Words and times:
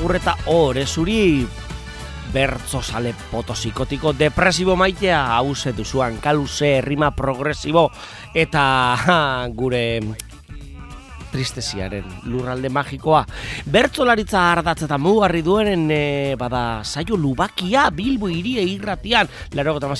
Agurreta 0.00 0.32
ore 0.48 0.86
zuri 0.88 1.44
Bertzo 2.32 2.80
sale 2.80 3.10
potosikotiko 3.28 4.14
depresibo 4.16 4.72
maitea 4.72 5.18
Hauze 5.34 5.74
duzuan 5.76 6.16
kaluze 6.24 6.78
rima 6.80 7.10
progresibo 7.12 7.90
Eta 8.32 8.64
gure 9.60 10.00
tristesiaren 11.32 12.04
lurralde 12.28 12.68
magikoa. 12.72 13.24
Bertzolaritza 13.70 14.42
ardatz 14.52 14.82
eta 14.86 14.98
mugarri 14.98 15.42
duenen 15.46 15.86
e, 15.90 16.36
bada 16.38 16.82
saio 16.84 17.16
lubakia 17.16 17.88
Bilbo 17.94 18.28
iria 18.28 18.62
irratian, 18.62 19.28
laro 19.54 19.74
gota 19.78 19.90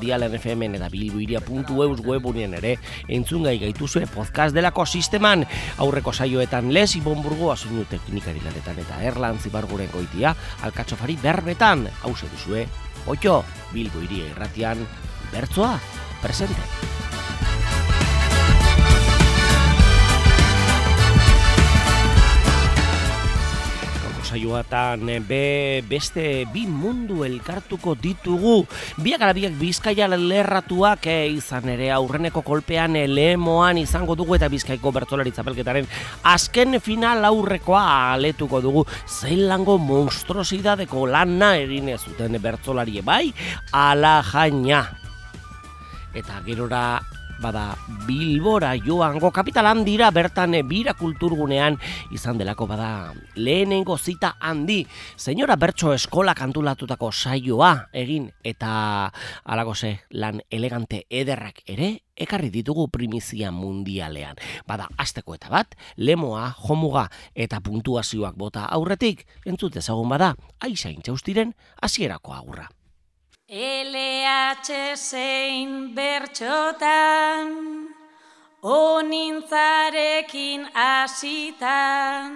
dialen 0.00 0.34
FM 0.34 0.74
eta 0.74 0.88
Bilbo 0.88 1.20
iria 1.20 1.40
puntu 1.40 1.82
eus 1.82 2.00
webunien 2.00 2.54
ere 2.54 2.78
entzungai 3.08 3.58
gaituzue 3.58 4.06
podcast 4.06 4.54
delako 4.54 4.86
sisteman 4.86 5.44
aurreko 5.78 6.12
saioetan 6.12 6.72
les 6.72 6.96
ibonburgo 6.96 7.52
asuinu 7.52 7.84
teknikari 7.84 8.40
lanetan 8.44 8.78
eta 8.78 9.02
erlan 9.02 9.38
zibarguren 9.38 9.90
goitia 9.92 10.34
alkatzofari 10.62 11.18
berbetan 11.22 11.88
hause 12.02 12.26
duzue, 12.32 12.66
oio 13.06 13.42
Bilbo 13.72 14.00
iria 14.00 14.30
irratian 14.30 14.86
bertzoa 15.32 15.78
presente. 16.22 16.62
Saioatan 24.28 25.08
eh, 25.08 25.18
be, 25.24 25.82
beste 25.88 26.44
bi 26.52 26.66
mundu 26.68 27.22
elkartuko 27.24 27.94
ditugu. 27.96 28.60
Biak 29.00 29.24
alabiak 29.24 29.56
bizkaia 29.60 30.08
lerratuak 30.12 31.08
e, 31.08 31.16
izan 31.32 31.68
ere 31.72 31.90
aurreneko 31.94 32.42
kolpean 32.46 32.96
e, 33.00 33.06
lehemoan 33.08 33.80
izango 33.80 34.16
dugu 34.18 34.36
eta 34.36 34.50
bizkaiko 34.52 34.92
bertolari 34.92 35.32
zapelketaren 35.32 35.88
azken 36.28 36.80
final 36.84 37.24
aurrekoa 37.30 37.84
aletuko 38.14 38.60
dugu. 38.64 38.86
Zeilango 39.08 39.78
monstruosidadeko 39.80 41.06
lana 41.08 41.54
egin 41.60 41.94
zuten 41.98 42.36
bertolari 42.42 43.00
bai, 43.04 43.32
ala 43.72 44.18
jaina. 44.32 44.84
Eta 46.16 46.42
gerora 46.44 47.00
bada 47.38 47.76
Bilbora 48.06 48.74
joango 48.76 49.30
kapitalan 49.30 49.84
dira 49.86 50.10
bertan 50.10 50.56
bira 50.66 50.94
kulturgunean 50.98 51.78
izan 52.14 52.38
delako 52.38 52.66
bada 52.66 53.14
lehenengo 53.36 53.98
zita 53.98 54.34
handi 54.40 54.86
senyora 55.16 55.56
bertso 55.56 55.92
eskola 55.94 56.34
kantulatutako 56.34 57.12
saioa 57.12 57.88
egin 57.92 58.30
eta 58.42 59.12
alago 59.44 59.74
ze 59.74 60.00
lan 60.10 60.42
elegante 60.50 61.06
ederrak 61.10 61.62
ere 61.66 62.08
ekarri 62.18 62.50
ditugu 62.50 62.88
primizia 62.90 63.52
mundialean. 63.54 64.36
Bada, 64.66 64.88
asteko 64.98 65.36
eta 65.38 65.52
bat, 65.52 65.78
lemoa, 65.96 66.50
jomuga 66.66 67.06
eta 67.34 67.62
puntuazioak 67.62 68.34
bota 68.36 68.66
aurretik, 68.66 69.24
entzut 69.46 69.78
ezagun 69.78 70.10
bada, 70.10 70.34
aizain 70.58 71.00
txaustiren, 71.02 71.54
hasierako 71.80 72.34
agurra. 72.34 72.68
LH 73.48 74.92
zein 74.94 75.96
bertxotan, 75.96 77.48
onintzarekin 78.60 80.68
asitan, 80.76 82.28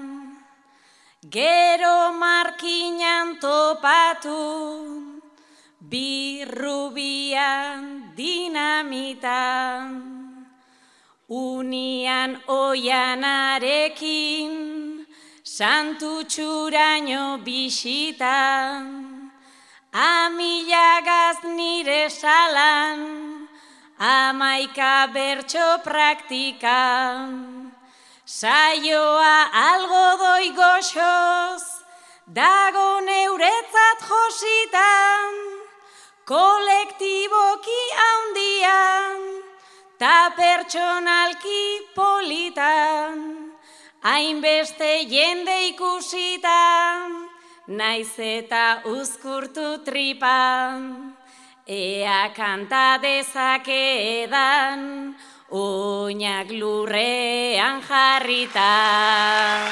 gero 1.28 2.16
markinan 2.16 3.36
topatu, 3.36 5.20
birrubian 5.84 6.48
dinamitan, 8.16 9.84
unian 11.28 12.40
oianarekin, 12.48 14.56
santu 15.44 16.24
txuraino 16.24 17.36
bisitan, 17.44 19.01
Amilagaz 19.92 21.44
nire 21.44 22.08
salan, 22.08 23.46
amaika 24.00 25.12
bertso 25.12 25.84
praktikan. 25.84 27.68
Saioa 28.24 29.52
algo 29.52 30.06
doi 30.16 30.48
goxoz, 30.56 31.84
dago 32.24 33.04
neuretzat 33.04 34.00
jositan. 34.08 35.32
Kolektiboki 36.24 37.82
haundian, 38.00 39.20
ta 39.98 40.32
pertsonalki 40.32 41.92
politan. 41.94 43.52
Hainbeste 44.00 45.04
jende 45.04 45.68
ikusitan, 45.68 47.28
naiz 47.66 48.18
eta 48.18 48.82
uzkurtu 48.90 49.84
tripan, 49.84 51.14
ea 51.66 52.32
kanta 52.34 52.98
dezakedan, 53.02 54.80
oinak 55.50 56.50
lurrean 56.50 57.82
jarritan. 57.86 59.70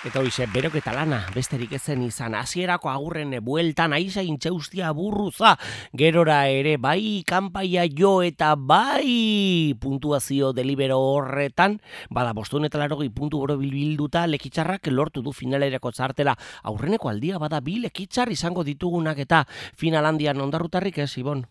Eta 0.00 0.22
hoize, 0.24 0.46
berok 0.48 0.78
eta 0.78 0.94
lana, 0.96 1.18
besterik 1.34 1.74
ezen 1.76 2.00
izan, 2.06 2.32
hasierako 2.38 2.88
agurren 2.88 3.34
bueltan, 3.44 3.92
aiza 3.92 4.22
intxaustia 4.24 4.94
burruza, 4.96 5.50
gerora 5.92 6.38
ere, 6.48 6.78
bai, 6.80 7.20
kanpaia 7.28 7.84
jo 7.84 8.14
eta 8.24 8.54
bai, 8.56 9.76
puntuazio 9.76 10.54
delibero 10.56 10.96
horretan, 10.96 11.82
bada, 12.08 12.32
bostun 12.32 12.64
eta 12.64 12.80
larogi 12.80 13.12
puntu 13.12 13.44
boro 13.44 13.60
bilbilduta, 13.60 14.24
lekitzarrak 14.24 14.88
lortu 14.88 15.20
du 15.20 15.36
finalerako 15.36 15.92
txartela, 15.92 16.38
aurreneko 16.64 17.12
aldia, 17.12 17.36
bada, 17.36 17.60
bi 17.60 17.76
lekitzar 17.84 18.32
izango 18.32 18.64
ditugunak 18.64 19.20
eta 19.20 19.44
finalandian 19.76 20.40
ondarrutarrik 20.40 21.04
ez, 21.04 21.12
Ibon? 21.20 21.44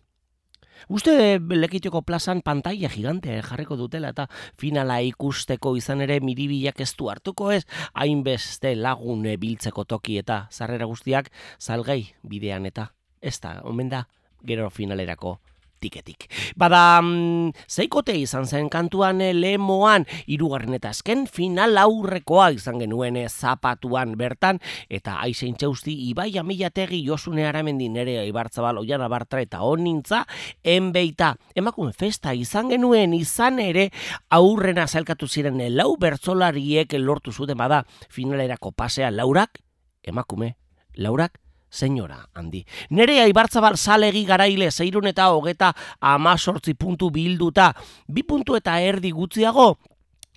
Uste 0.88 1.38
lekiteko 1.38 2.02
plazan 2.02 2.40
pantalla 2.42 2.88
gigante 2.88 3.36
jarriko 3.42 3.76
dutela 3.76 4.12
eta 4.14 4.26
finala 4.58 5.00
ikusteko 5.04 5.74
izan 5.76 6.00
ere 6.06 6.20
miribilak 6.24 6.80
ez 6.80 6.92
du 6.96 7.10
hartuko 7.10 7.50
ez, 7.52 7.64
hainbeste 7.94 8.74
lagun 8.76 9.26
biltzeko 9.40 9.84
toki 9.84 10.18
eta 10.18 10.46
zarrera 10.50 10.86
guztiak 10.86 11.30
salgai 11.58 12.14
bidean 12.22 12.66
eta 12.66 12.92
ez 13.20 13.38
da, 13.40 13.60
omen 13.64 13.88
da, 13.92 14.06
gero 14.46 14.70
finalerako 14.70 15.38
tiketik. 15.80 16.28
Bada, 16.56 17.00
mm, 17.02 17.52
zeikote 17.68 18.14
izan 18.18 18.46
zen 18.46 18.68
kantuan 18.70 19.20
eh, 19.24 19.32
lemoan, 19.34 20.06
irugarren 20.30 20.76
eta 20.76 20.92
azken 20.94 21.26
final 21.26 21.78
aurrekoa 21.80 22.50
izan 22.56 22.78
genuen 22.82 23.16
eh, 23.16 23.28
zapatuan 23.28 24.14
bertan, 24.20 24.60
eta 24.88 25.18
aizein 25.24 25.56
txausti, 25.56 25.94
ibai 26.10 26.30
amilategi 26.38 27.02
josune 27.06 27.46
aramendin 27.48 27.96
ere 28.00 28.20
ibartzabal 28.28 28.82
oian 28.82 29.02
abartra 29.02 29.42
eta 29.42 29.62
onintza, 29.66 30.24
enbeita, 30.62 31.34
emakume 31.54 31.92
festa 31.96 32.34
izan 32.36 32.70
genuen 32.70 33.14
izan 33.16 33.58
ere 33.64 33.88
aurrena 34.30 34.86
zailkatu 34.86 35.28
ziren 35.28 35.60
eh, 35.60 35.70
lau 35.70 35.96
bertzolariek 36.00 36.92
lortu 37.00 37.32
zuten 37.32 37.58
bada 37.58 37.84
finalerako 38.08 38.72
pasea 38.72 39.10
laurak, 39.10 39.62
emakume, 40.02 40.54
laurak, 40.94 41.40
senyora 41.70 42.18
handi. 42.34 42.64
Nere 42.90 43.20
aibartzabal 43.22 43.78
zalegi 43.78 44.24
garaile 44.28 44.70
zeirun 44.70 45.06
eta 45.10 45.30
hogeta 45.30 45.72
amazortzi 46.00 46.74
puntu 46.74 47.10
bilduta, 47.14 47.70
bi 48.08 48.22
puntu 48.26 48.56
eta 48.58 48.80
erdi 48.80 49.12
gutziago, 49.14 49.76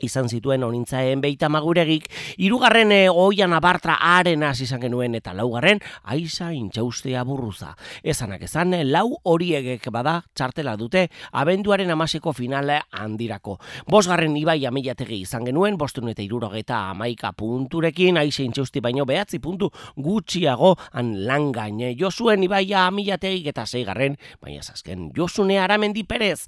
izan 0.03 0.29
zituen 0.29 0.63
onintzaen 0.63 1.21
beita 1.23 1.50
maguregik, 1.50 2.09
irugarren 2.38 2.91
e, 2.91 3.01
oian 3.09 3.53
abartra 3.55 3.97
aren 4.17 4.44
izan 4.53 4.81
genuen 4.81 5.15
eta 5.15 5.33
laugarren 5.33 5.79
aiza 6.03 6.51
intxaustea 6.53 7.23
burruza. 7.23 7.73
Ezanak 8.03 8.44
ezan, 8.44 8.75
lau 8.91 9.17
horiegek 9.23 9.89
bada 9.91 10.21
txartela 10.35 10.75
dute 10.77 11.07
abenduaren 11.31 11.91
amaseko 11.91 12.33
finale 12.33 12.81
handirako. 12.91 13.57
Bosgarren 13.88 14.35
ibai 14.38 14.59
ameiategi 14.65 15.21
izan 15.23 15.45
genuen, 15.47 15.77
bostun 15.77 16.09
eta 16.11 16.21
irurogeta 16.21 16.89
amaika 16.91 17.33
punturekin, 17.38 18.17
aiza 18.17 18.44
intxausti 18.44 18.81
baino 18.83 19.05
behatzi 19.05 19.39
puntu 19.39 19.71
gutxiago 19.95 20.75
an 20.91 21.15
langain. 21.27 21.81
Josuen 21.97 22.44
ibai 22.44 22.67
ameiategik 22.73 23.51
eta 23.53 23.65
zeigarren, 23.65 24.17
baina 24.41 24.63
zazken 24.63 25.11
Josune 25.15 25.59
Aramendi 25.59 26.03
Perez, 26.03 26.45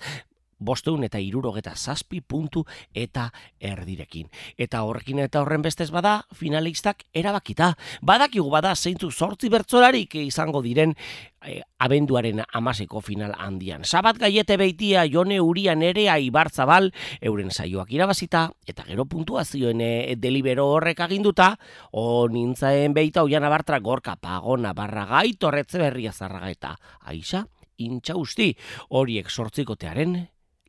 bosteun 0.58 1.04
eta 1.04 1.20
irurogeta 1.20 1.76
zazpi 1.76 2.22
puntu 2.22 2.64
eta 2.94 3.30
erdirekin. 3.60 4.30
Eta 4.58 4.84
horrekin 4.84 5.20
eta 5.20 5.42
horren 5.42 5.64
bestez 5.66 5.90
bada, 5.92 6.24
finalistak 6.34 7.04
erabakita. 7.14 7.74
Badakigu 8.02 8.50
bada 8.50 8.76
zeintzu 8.76 9.12
sortzi 9.12 9.50
bertzolarik 9.50 10.16
izango 10.22 10.62
diren 10.64 10.96
e, 11.44 11.62
abenduaren 11.80 12.42
amaseko 12.54 13.02
final 13.02 13.36
handian. 13.38 13.84
Sabat 13.84 14.20
gaiete 14.22 14.58
beitia 14.58 15.06
jone 15.12 15.40
urian 15.42 15.84
ere 15.84 16.08
aibartzabal 16.10 16.92
euren 17.22 17.52
saioak 17.52 17.92
irabazita 17.92 18.50
eta 18.68 18.86
gero 18.88 19.06
puntuazioen 19.06 19.82
e, 19.82 20.16
delibero 20.18 20.68
horrek 20.76 21.04
aginduta 21.06 21.56
o 21.92 22.28
nintzaen 22.32 22.94
beita 22.94 23.24
oian 23.24 23.44
abartra 23.44 23.80
gorka 23.80 24.16
pagona 24.16 24.74
barra 24.74 25.06
gaitorretze 25.10 25.82
berria 25.82 26.14
zarraga 26.14 26.50
eta 26.50 26.76
aixa 27.02 27.46
intxausti 27.78 28.54
horiek 28.90 29.30
sortzikotearen 29.30 30.16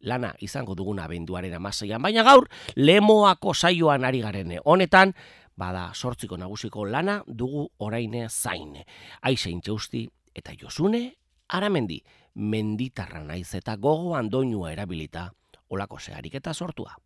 lana 0.03 0.35
izango 0.41 0.75
duguna 0.75 1.07
benduaren 1.09 1.55
amaseian, 1.55 2.03
baina 2.03 2.23
gaur 2.23 2.49
lemoako 2.77 3.55
saioan 3.55 4.05
ari 4.05 4.21
garene. 4.21 4.61
Honetan, 4.65 5.15
bada 5.57 5.91
sortziko 5.95 6.37
nagusiko 6.37 6.85
lana 6.85 7.23
dugu 7.27 7.67
oraine 7.79 8.29
zain. 8.29 8.77
Aizein 9.23 9.61
txeusti 9.61 10.07
eta 10.35 10.53
josune, 10.61 11.17
aramendi, 11.49 12.03
menditarra 12.35 13.23
naiz 13.25 13.55
eta 13.55 13.77
gogo 13.77 14.15
andoinua 14.17 14.73
erabilita, 14.73 15.31
olako 15.71 15.99
zeharik 15.99 16.35
eta 16.35 16.53
sortua. 16.55 16.97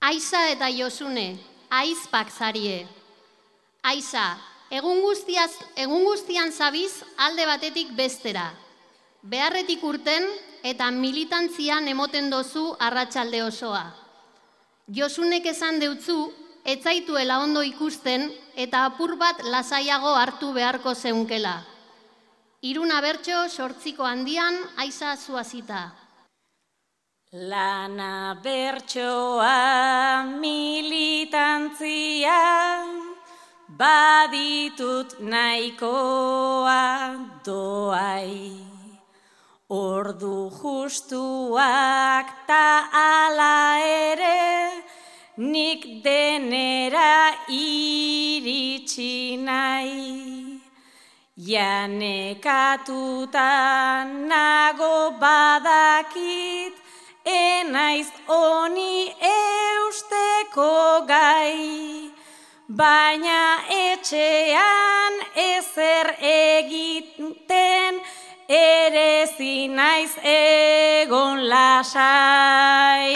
Aiza 0.00 0.46
eta 0.52 0.70
josune, 0.72 1.36
aizpak 1.70 2.30
zarie. 2.30 2.86
Aiza, 3.82 4.38
egun, 4.70 5.02
guztiaz, 5.02 5.50
egun 5.76 6.04
guztian 6.04 6.52
zabiz 6.52 7.02
alde 7.18 7.46
batetik 7.46 7.92
bestera. 7.96 8.50
Beharretik 9.22 9.82
urten 9.84 10.24
eta 10.64 10.90
militantzian 10.90 11.88
emoten 11.88 12.30
dozu 12.32 12.76
arratsalde 12.80 13.42
osoa. 13.44 13.92
Josunek 14.88 15.46
esan 15.46 15.78
deutzu, 15.80 16.32
etzaituela 16.64 17.40
ondo 17.44 17.62
ikusten 17.62 18.32
eta 18.56 18.84
apur 18.88 19.16
bat 19.20 19.42
lasaiago 19.44 20.14
hartu 20.16 20.52
beharko 20.56 20.94
zeunkela. 20.94 21.60
Iruna 22.62 23.00
bertso 23.00 23.48
sortziko 23.48 24.04
handian 24.04 24.56
aiza 24.76 25.16
zuazita. 25.16 25.92
Lana 27.32 28.34
bertsoa 28.42 30.24
militantzia 30.40 32.40
baditut 33.68 35.20
nahikoa 35.20 37.16
doai. 37.44 38.69
Ordu 39.70 40.50
justuak 40.50 42.26
ta 42.48 42.90
ala 42.90 43.78
ere, 43.78 44.82
nik 45.38 46.02
denera 46.02 47.38
iritsi 47.46 49.38
nahi. 49.38 50.58
Janekatuta 51.38 53.46
nago 54.26 55.14
badakit, 55.22 56.74
enaiz 57.24 58.10
oni 58.26 59.14
eusteko 59.22 61.06
gai. 61.06 62.10
Baina 62.66 63.62
etxean 63.70 65.14
ezer 65.38 66.18
egiten, 66.18 68.02
ere 68.50 69.26
zinaiz 69.36 70.16
egon 70.26 71.46
lasai. 71.50 73.14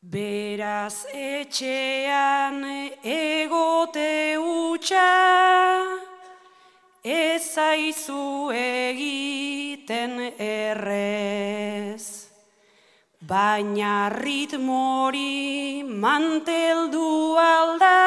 Beraz 0.00 1.04
etxean 1.14 2.64
egote 3.04 4.36
utxa, 4.40 5.10
ezaizu 7.04 8.24
egiten 8.56 10.18
errez. 10.48 12.09
Baina 13.30 14.10
ritmori 14.10 15.84
manteldu 15.86 17.38
alda, 17.38 17.98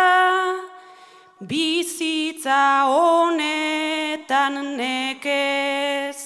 bizitza 1.50 2.64
honetan 2.92 4.58
nekez. 4.80 6.20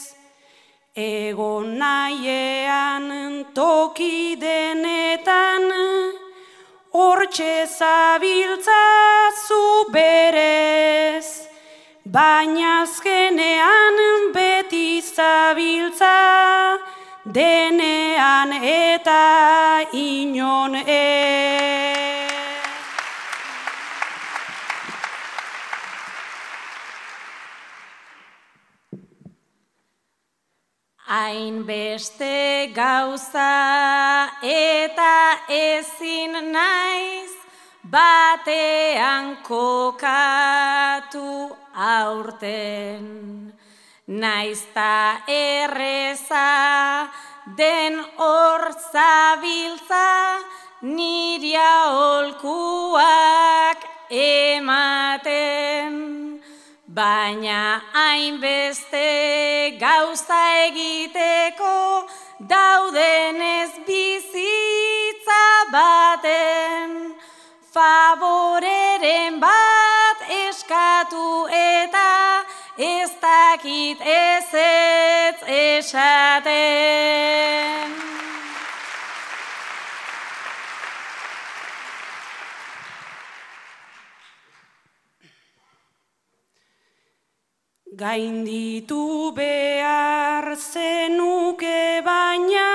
Ego 0.96 1.62
naiean 1.62 3.46
toki 3.54 4.36
denetan, 4.42 5.70
hortxe 6.98 7.70
zabiltza 7.78 8.84
zu 9.46 9.64
berez. 9.94 11.46
Baina 12.04 12.82
azkenean 12.82 14.34
beti 14.34 15.04
zabiltza, 15.06 16.16
denean 17.34 18.54
eta 18.54 19.84
inon 19.92 20.76
e. 20.76 21.08
Hain 31.08 31.64
beste 31.66 32.72
gauza 32.76 34.32
eta 34.44 35.40
ezin 35.48 36.52
naiz, 36.52 37.32
batean 37.84 39.38
kokatu 39.48 41.28
aurten. 41.74 43.47
Naizta 44.08 45.20
erreza 45.28 47.12
den 47.58 48.00
hor 48.16 48.72
zabiltza 48.72 50.40
niria 50.82 51.92
olkuak 51.92 53.84
ematen. 54.10 55.92
Baina 56.88 57.82
hainbeste 57.92 59.76
gauza 59.78 60.40
egiteko 60.70 62.08
dauden 62.40 63.42
ez 63.44 63.76
bizitza 63.86 65.44
baten. 65.70 67.12
Favoreren 67.76 69.40
bat 69.44 70.20
eskatu 70.48 71.52
eta 71.52 72.08
ez 72.78 73.12
dakit 73.20 74.02
ez 74.02 74.54
ez 74.54 75.42
esaten. 75.46 76.58
Gainditu 87.98 89.34
behar 89.34 90.56
zenuke 90.56 92.02
baina, 92.06 92.70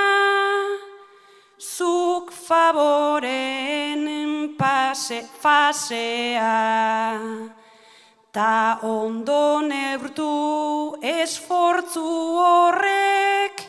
zuk 1.59 2.33
favoren 2.33 4.03
pase, 4.59 5.23
fasea. 5.39 7.62
Ta 8.33 8.81
ondo 8.81 9.61
neurtu 9.61 10.97
esfortzu 11.05 12.01
horrek, 12.41 13.61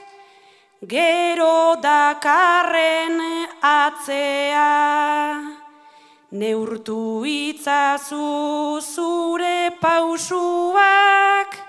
gero 0.87 1.75
dakarren 1.83 3.19
atzea. 3.59 5.43
Neurtu 6.31 7.27
itzazu 7.27 8.79
zure 8.79 9.75
pausuak, 9.81 11.59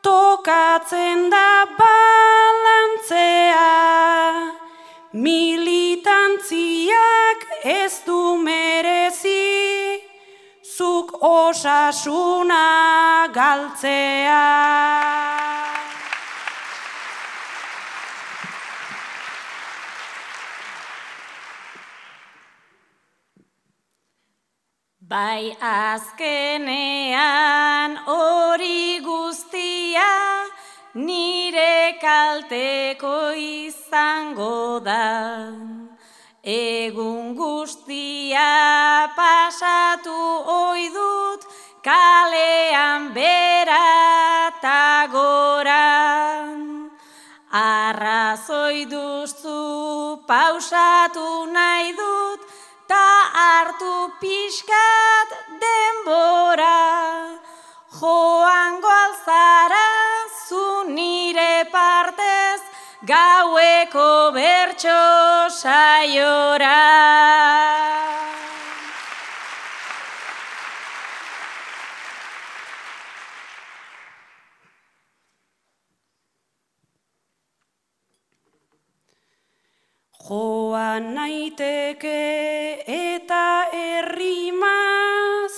tokatzen 0.00 1.28
da 1.28 1.66
balantzea. 1.80 3.70
Militantziak 5.12 7.46
ez 7.64 8.02
du 8.06 8.36
merezi, 8.38 9.21
osasuna 11.22 12.64
galtzea. 13.32 14.42
Bai 24.98 25.54
azkenean 25.60 27.12
hori 28.06 28.98
guztia 29.04 30.10
nire 30.94 31.98
kalteko 32.00 33.32
izango 33.36 34.80
da. 34.80 35.52
Egun 36.42 37.36
guztia 37.38 38.71
pasatu 39.16 40.18
oi 40.46 40.88
dut 40.96 41.42
kalean 41.82 43.12
bera 43.14 44.50
ta 44.62 45.06
gora. 45.10 45.88
Arrazoi 47.52 48.86
duzu 48.92 50.24
pausatu 50.28 51.26
nahi 51.52 51.92
dut 52.00 52.40
ta 52.88 53.08
hartu 53.36 53.92
pixkat 54.20 55.28
denbora, 55.62 56.80
joango 57.98 58.92
alzara 59.04 59.88
zu 60.46 60.64
nire 60.96 61.54
partez, 61.74 62.60
gaueko 63.04 64.32
bertso 64.36 65.00
saiora. 65.62 66.80
Joan 80.32 81.12
naiteke 81.12 82.20
eta 82.88 83.68
errimaz 83.76 85.56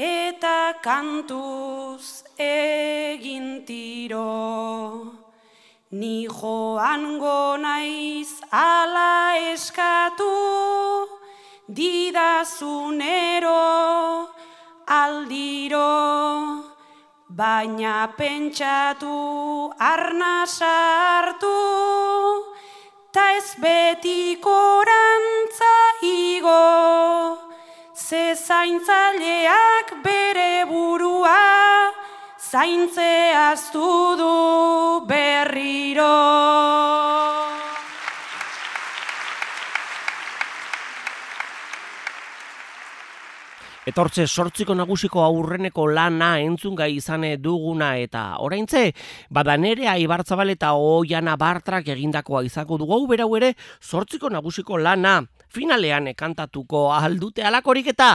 eta 0.00 0.80
kantuz 0.86 2.24
egin 2.40 3.66
tiro. 3.68 5.12
Ni 5.92 6.24
joango 6.24 7.60
naiz 7.66 8.32
ala 8.62 9.36
eskatu 9.52 10.32
didazunero 11.68 13.60
aldiro. 15.02 15.92
Baina 17.28 18.08
pentsatu 18.16 19.16
arna 19.92 20.34
sartu 20.48 21.56
ta 23.16 23.24
ez 23.32 23.48
betikorantza 23.62 25.76
igo, 26.04 26.64
ze 28.06 28.24
zaintzaileak 28.36 29.88
bere 30.04 30.68
burua, 30.68 31.40
zaintzea 32.50 33.48
du 34.20 34.36
berriro. 35.08 36.16
Etortze 43.86 44.24
sortziko 44.26 44.74
nagusiko 44.74 45.20
aurreneko 45.22 45.84
lana 45.86 46.40
entzungai 46.42 46.88
izane 46.96 47.36
duguna 47.38 47.92
eta 48.02 48.22
oraintze 48.42 48.80
bada 49.30 49.54
nere 49.56 49.86
aibartzabal 49.92 50.50
eta 50.50 50.72
oiana 50.74 51.36
bartrak 51.38 51.86
egindakoa 51.94 52.42
izako 52.48 52.80
dugu 52.82 52.98
berau 53.12 53.28
ere 53.38 53.52
sortziko 53.78 54.26
nagusiko 54.26 54.74
lana 54.82 55.20
finalean 55.54 56.10
ekantatuko 56.10 56.88
aldute 56.98 57.46
alakorik 57.46 57.94
eta 57.94 58.10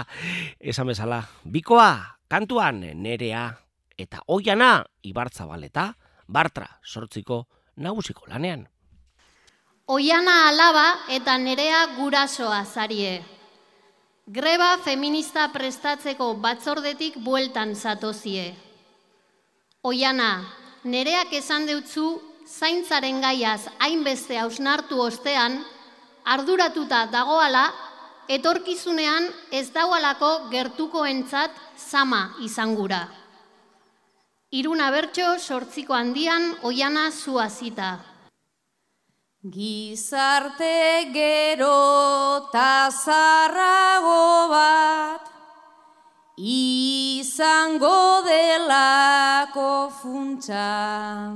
esan 0.59 0.91
bezala 0.91 1.23
bikoa 1.47 2.19
kantuan 2.27 2.83
nerea 2.99 3.47
eta 3.95 4.25
oiana 4.27 4.83
ibartzabal 5.07 5.63
eta 5.63 5.93
bartra 6.27 6.67
sortziko 6.83 7.45
nagusiko 7.77 8.27
lanean. 8.27 8.67
Oiana 9.87 10.49
alaba 10.49 10.87
eta 11.07 11.37
nerea 11.37 11.85
gurasoa 11.95 12.65
zarie. 12.65 13.21
Greba 14.29 14.77
feminista 14.77 15.47
prestatzeko 15.49 16.35
batzordetik 16.37 17.15
bueltan 17.25 17.73
zatozie. 17.75 18.53
Oiana, 19.81 20.45
nereak 20.83 21.33
esan 21.33 21.65
deutzu 21.65 22.21
zaintzaren 22.45 23.17
gaiaz 23.21 23.65
hainbeste 23.79 24.37
hausnartu 24.37 25.01
ostean, 25.01 25.57
arduratuta 26.23 27.07
dagoala, 27.09 27.71
etorkizunean 28.29 29.25
ez 29.51 29.71
daualako 29.73 30.49
gertuko 30.51 31.03
entzat 31.05 31.51
zama 31.77 32.35
izangura. 32.45 33.07
Iruna 34.51 34.91
bertso 34.91 35.39
sortziko 35.39 35.97
handian 35.97 36.53
oiana 36.61 37.09
zuazita. 37.09 38.10
Gizarte 39.43 41.09
gero 41.11 42.45
tazarrago 42.53 44.49
bat 44.51 45.31
izango 46.37 48.21
delako 48.21 49.89
funtsa. 49.89 51.33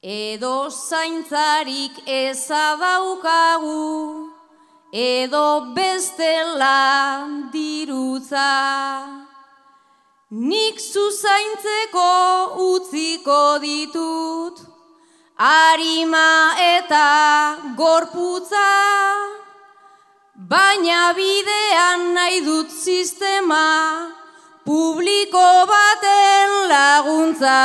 Edo 0.00 0.70
zaintzarik 0.70 1.92
ezadaukagu 2.08 4.30
edo 4.92 5.74
bestela 5.74 7.50
dirutza. 7.52 8.48
Nik 10.30 10.80
zuzaintzeko 10.80 12.08
utziko 12.70 13.58
ditut 13.60 14.75
Arima 15.38 16.54
eta 16.56 17.58
gorputza, 17.76 18.56
baina 20.34 21.12
bidean 21.12 22.14
nahi 22.14 22.40
dut 22.40 22.70
sistema, 22.72 24.14
publiko 24.64 25.66
baten 25.68 26.68
laguntza. 26.72 27.60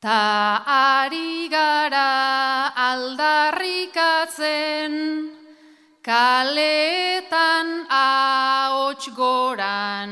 Ta 0.00 0.64
ari 0.64 1.52
gara 1.52 2.72
aldarrikatzen, 2.88 5.31
Kaletan 6.02 7.86
ahots 7.86 9.06
goran, 9.14 10.10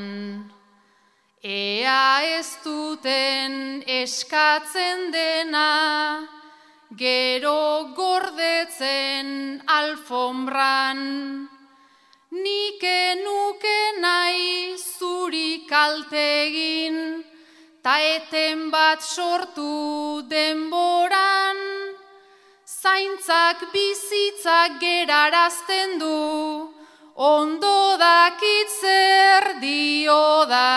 ea 1.43 2.23
ez 2.39 2.51
duten 2.63 3.83
eskatzen 3.83 5.11
dena, 5.11 6.29
gero 6.95 7.91
gordetzen 7.99 9.59
alfombran. 9.67 11.03
Nik 12.39 12.87
enuke 12.87 13.81
nahi 13.99 14.79
zuri 14.79 15.67
kaltegin, 15.67 17.25
ta 17.83 17.99
eten 17.99 18.71
bat 18.71 19.03
sortu 19.03 20.23
denboran 20.31 21.59
zaintzak 22.83 23.59
bizitzak 23.73 24.81
gerarazten 24.81 25.99
du, 26.01 26.73
ondo 27.15 27.97
dakitzer 28.01 29.61
dio 29.61 30.47
da. 30.49 30.71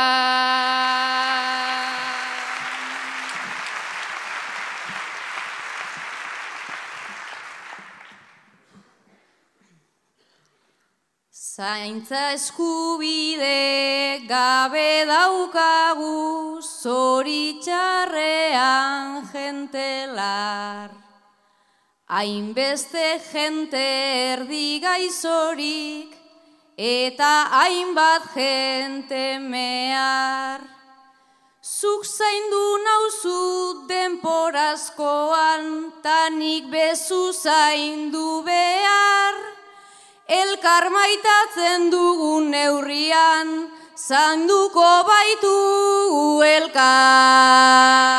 Zaintza 11.55 12.23
eskubide 12.33 14.27
gabe 14.27 15.05
daukagu 15.07 16.59
zoritxarrean 16.81 19.23
jentelar. 19.31 21.02
Hainbeste 22.13 23.17
jente 23.25 23.81
erdi 23.81 24.77
gaizorik 24.83 26.11
eta 26.77 27.29
hainbat 27.49 28.27
jente 28.35 29.39
mehar. 29.41 30.61
Zuk 31.63 32.05
zaindu 32.05 32.61
nauzu 32.85 33.39
denporazkoan, 33.89 35.65
tanik 36.05 36.69
bezu 36.69 37.33
zaindu 37.33 38.43
behar. 38.45 39.35
Elkar 40.29 40.91
maitatzen 40.93 41.89
dugun 41.89 42.51
neurrian, 42.53 43.71
zanduko 43.97 44.91
baitu 45.09 45.57
elkar. 46.55 48.13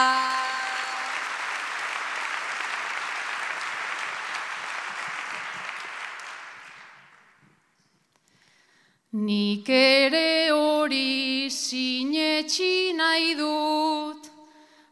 Nik 9.15 9.69
ere 9.71 10.51
hori 10.51 11.47
sinetxi 11.47 12.91
nahi 12.99 13.37
dut, 13.39 14.27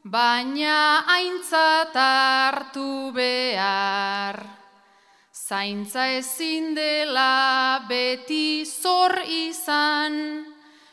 baina 0.05 1.03
aintzat 1.11 1.91
hartu 1.91 3.11
behar. 3.11 4.39
Zaintza 5.35 6.07
ezin 6.21 6.71
dela 6.73 7.83
beti 7.89 8.63
zor 8.63 9.19
izan, 9.27 10.47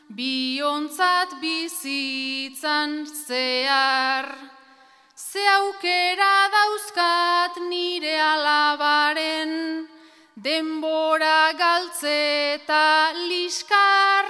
biontzat 0.10 1.38
bizitzan 1.38 3.06
zehar. 3.06 4.34
Ze 5.14 5.46
aukera 5.54 6.50
dauzkat 6.50 7.62
nire 7.70 8.18
alabaren, 8.18 9.86
denbora 10.44 11.52
galtze 11.60 12.54
eta 12.56 13.12
liskar, 13.28 14.30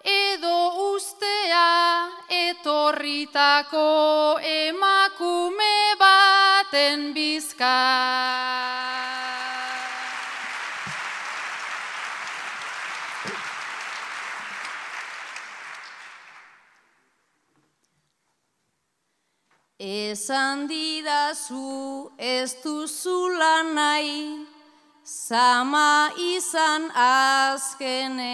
edo 0.00 0.56
ustea 0.94 2.08
etorritako 2.32 3.88
emakume 4.40 5.76
baten 6.00 7.12
bizkar. 7.12 8.80
Esan 19.80 20.66
didazu 20.68 22.12
ez 22.18 22.56
duzula 22.64 23.62
nahi, 23.74 24.49
Zama 25.10 26.14
izan 26.14 26.86
azkenean. 26.94 28.30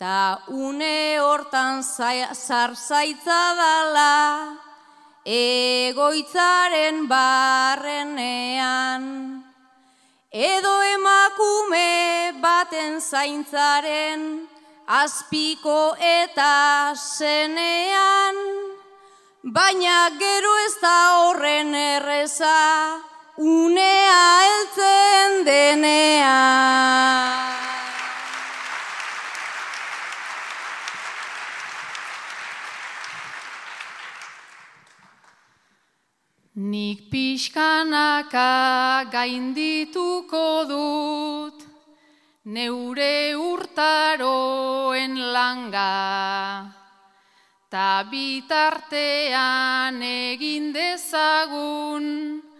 Ta 0.00 0.40
une 0.48 1.20
hortan 1.20 1.82
zarzaitza 1.84 3.42
dala, 3.60 4.56
egoitzaren 5.28 7.04
barrenean. 7.12 9.04
Edo 10.32 10.82
emakume 10.96 12.32
baten 12.40 13.00
zaintzaren, 13.00 14.48
azpiko 14.88 15.96
eta 16.00 16.94
zenean. 16.96 18.36
Baina 19.44 20.08
gero 20.16 20.56
ez 20.64 20.76
da 20.80 20.98
horren 21.20 21.74
erreza, 21.74 23.11
unea 23.36 24.44
eltzen 24.44 25.44
denea. 25.44 26.40
Nik 36.54 37.08
pixkanaka 37.10 39.08
gaindituko 39.10 40.64
dut, 40.68 41.64
neure 42.44 43.34
urtaroen 43.34 45.16
langa. 45.32 45.88
Ta 47.72 48.04
bitartean 48.04 50.02
egin 50.04 50.72
dezagun 50.76 52.51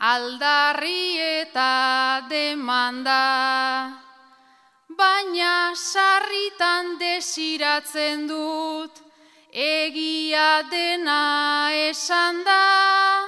aldarri 0.00 1.18
eta 1.40 2.22
demanda. 2.28 4.02
Baina 4.88 5.74
sarritan 5.74 6.98
desiratzen 6.98 8.26
dut 8.28 9.02
egia 9.52 10.62
dena 10.70 11.70
esan 11.88 12.44
da. 12.44 13.26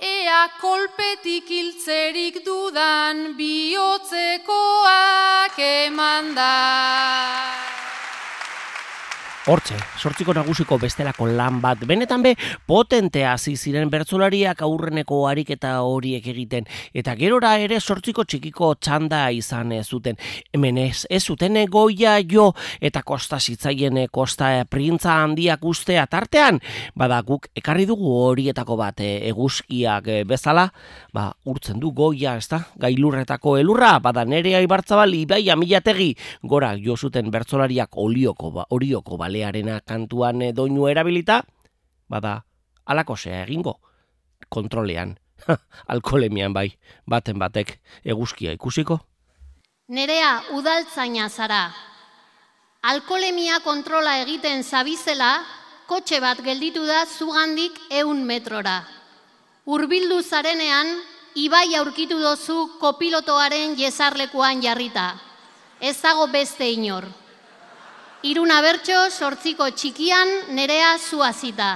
Ea 0.00 0.48
kolpetik 0.60 1.48
hiltzerik 1.48 2.44
dudan 2.44 3.36
bihotzekoak 3.38 4.50
eman 5.58 6.34
da. 6.34 6.54
Hortxe, 9.46 9.76
sortziko 10.04 10.34
nagusiko 10.36 10.76
bestelako 10.80 11.26
lan 11.32 11.60
bat. 11.62 11.80
Benetan 11.88 12.22
be, 12.24 12.34
potentea 12.68 13.32
hasi 13.34 13.54
ziren 13.56 13.90
bertzolariak 13.92 14.62
aurreneko 14.66 15.22
ariketa 15.30 15.74
horiek 15.84 16.26
egiten. 16.32 16.66
Eta 16.92 17.14
gerora 17.16 17.54
ere 17.62 17.78
sortziko 17.80 18.24
txikiko 18.28 18.74
txanda 18.76 19.22
izan 19.32 19.72
zuten. 19.82 20.18
Hemen 20.52 20.78
ez, 20.82 21.06
ez 21.08 21.22
zuten 21.24 21.56
goia 21.70 22.18
jo 22.20 22.50
eta 22.80 23.02
kosta 23.02 23.38
zitzaien 23.40 24.02
kosta 24.12 24.50
printza 24.68 25.14
handiak 25.22 25.64
ustea 25.64 26.06
tartean. 26.10 26.60
Bada 26.94 27.22
guk 27.22 27.48
ekarri 27.56 27.86
dugu 27.88 28.12
horietako 28.24 28.76
bat 28.80 29.00
eguzkiak 29.04 30.10
bezala, 30.28 30.66
ba, 31.14 31.30
urtzen 31.48 31.80
du 31.80 31.92
goia, 31.92 32.36
ez 32.36 32.48
da? 32.50 32.60
Gailurretako 32.80 33.56
elurra, 33.60 33.98
bada 34.04 34.24
nerea 34.28 34.60
ibartzabal, 34.64 35.14
ibai 35.14 35.42
amilategi, 35.50 36.12
gora 36.42 36.74
jo 36.76 36.96
zuten 36.96 37.30
bertzolariak 37.32 37.96
olioko, 37.96 38.50
ba, 38.54 38.68
orioko 38.74 39.16
bale 39.16 39.44
balearena 39.44 39.80
kantuan 39.94 40.42
doinu 40.54 40.88
erabilita, 40.90 41.42
bada, 42.10 42.42
alako 42.90 43.16
zea 43.16 43.44
egingo, 43.44 43.78
kontrolean, 44.50 45.14
alkolemian 45.94 46.54
bai, 46.56 46.68
baten 47.06 47.38
batek 47.38 47.78
eguzkia 48.04 48.54
ikusiko. 48.58 48.98
Nerea 49.94 50.32
udaltzaina 50.56 51.28
zara, 51.28 51.68
alkolemia 52.82 53.60
kontrola 53.64 54.18
egiten 54.24 54.64
zabizela, 54.64 55.32
kotxe 55.86 56.20
bat 56.24 56.40
gelditu 56.42 56.86
da 56.88 57.04
zugandik 57.06 57.76
eun 57.92 58.24
metrora. 58.24 58.78
Urbildu 59.64 60.22
zarenean, 60.22 60.88
ibai 61.40 61.68
aurkitu 61.76 62.18
dozu 62.20 62.56
kopilotoaren 62.80 63.76
jezarlekuan 63.78 64.64
jarrita. 64.64 65.12
Ez 65.80 66.00
dago 66.00 66.26
beste 66.32 66.68
inor. 66.72 67.06
Iruna 68.24 68.62
bertso 68.64 69.10
sortziko 69.12 69.66
txikian 69.76 70.30
nerea 70.56 70.94
zuazita. 70.96 71.72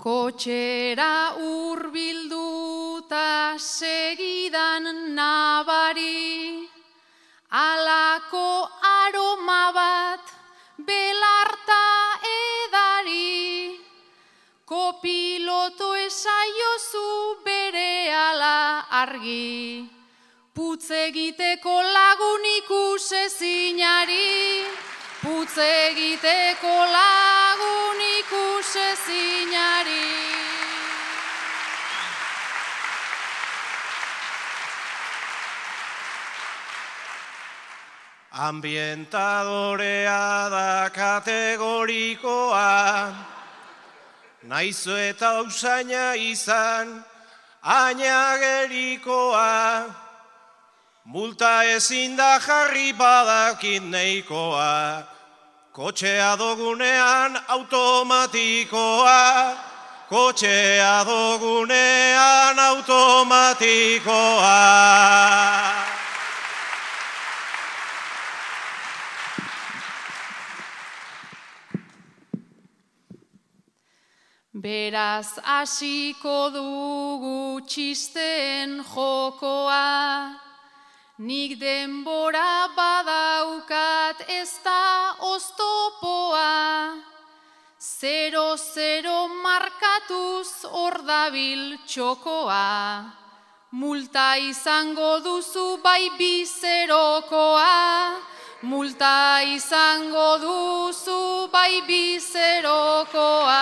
Kotxera 0.00 1.36
urbilduta 1.44 3.26
segidan 3.60 4.88
nabari, 5.18 6.64
alako 7.50 8.48
aroma 8.94 9.68
bat 9.76 10.34
belarta 10.80 11.84
edari, 12.32 13.76
kopiloto 14.64 15.92
esaiozu 16.08 17.08
bere 17.44 18.08
ala 18.24 18.58
argi. 19.04 19.99
Putz 20.60 20.92
egiteko 20.92 21.72
lagun 21.72 22.44
ikuse 22.58 23.22
zinari, 23.32 24.68
putz 25.22 25.56
egiteko 25.56 26.72
lagun 26.96 28.00
ikuse 28.16 28.88
zinari. 29.04 30.10
Ambientadorea 38.48 40.28
da 40.56 40.72
kategorikoa, 40.92 42.68
naizu 44.44 45.00
eta 45.08 45.32
usaina 45.48 46.06
izan, 46.28 46.86
ainagerikoa. 47.80 49.50
Multa 51.10 51.64
ezin 51.64 52.16
da 52.16 52.38
jarri 52.38 52.92
badakit 52.94 53.82
neikoa, 53.82 55.02
kotxea 55.74 56.36
dogunean 56.38 57.34
automatikoa, 57.48 59.56
kotxea 60.08 61.04
dogunean 61.04 62.58
automatikoa. 62.58 64.60
Beraz 74.54 75.38
hasiko 75.42 76.50
dugu 76.54 77.60
txisten 77.66 78.84
jokoa, 78.94 80.49
Nik 81.20 81.58
denbora 81.60 82.72
badaukat 82.72 84.22
ez 84.26 84.56
da 84.64 85.12
oztopoa, 85.20 86.96
Zero, 87.76 88.56
zero 88.56 89.28
markatuz 89.28 90.64
ordabil 90.64 91.76
txokoa, 91.84 93.04
Multa 93.72 94.38
izango 94.40 95.20
duzu 95.20 95.76
bai 95.84 96.08
bizerokoa, 96.16 97.68
Multa 98.62 99.42
izango 99.44 100.38
duzu 100.40 101.52
bai 101.52 101.82
bizerokoa. 101.84 103.60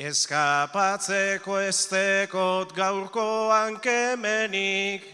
Eskapatzeko 0.00 1.58
estekot 1.68 2.72
gaurkoan 2.72 3.76
kemenik, 3.84 5.04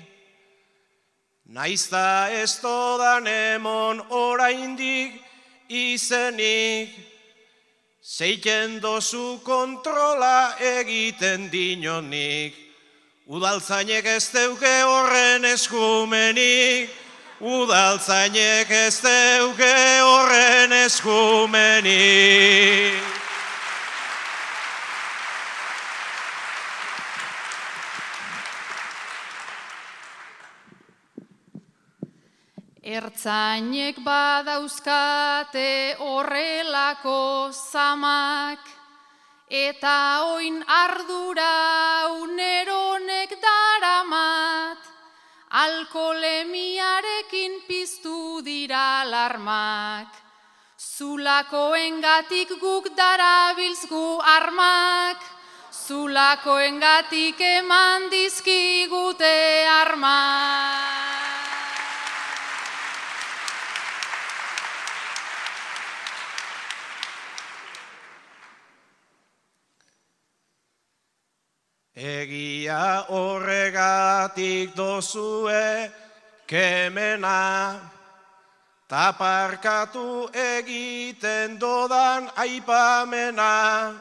Naizta 1.51 2.31
ez 2.31 2.61
todan 2.63 3.27
emon 3.27 3.99
oraindik 4.15 5.19
izenik, 5.67 6.95
Zeiken 7.99 8.79
dozu 8.79 9.41
kontrola 9.43 10.55
egiten 10.63 11.51
dinonik, 11.51 12.55
Udaltzainek 13.27 14.07
ez 14.07 14.31
deuke 14.31 14.83
horren 14.87 15.45
eskumenik, 15.51 16.91
Udaltzainek 17.43 18.71
ez 18.71 19.03
deuke 19.03 19.75
horren 19.99 20.73
eskumenik. 20.85 22.37
Ertzainek 32.87 33.97
badauzkate 33.99 35.99
horrelako 35.99 37.51
zamak, 37.51 38.63
eta 39.51 40.31
oin 40.31 40.63
ardura 40.71 42.07
uneronek 42.15 43.35
daramat, 43.43 44.79
alkolemiarekin 45.51 47.59
piztu 47.67 48.39
dira 48.47 49.01
alarmak. 49.01 50.07
Zulakoengatik 50.79 52.55
guk 52.63 52.95
darabilzgu 52.95 54.23
armak, 54.37 55.19
Zulakoengatik 55.75 57.43
eman 57.51 58.11
dizkigute 58.15 59.35
armak. 59.83 61.16
Egia 71.97 73.09
horregatik 73.09 74.77
dozue 74.77 75.89
kemena, 76.45 77.81
taparkatu 78.85 80.29
egiten 80.29 81.57
dodan 81.57 82.29
aipamena. 82.37 83.97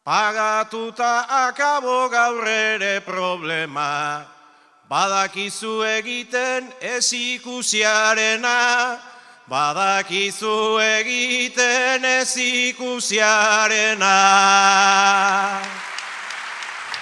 Pagatuta 0.00 1.28
akabo 1.28 2.08
gaur 2.08 2.48
ere 2.48 3.04
problema, 3.04 4.24
badakizu 4.88 5.84
egiten 5.84 6.72
ez 6.80 7.12
ikusiarena, 7.12 8.96
badakizu 9.44 10.80
egiten 10.80 12.02
ez 12.04 12.32
ikusiarena. 12.36 14.16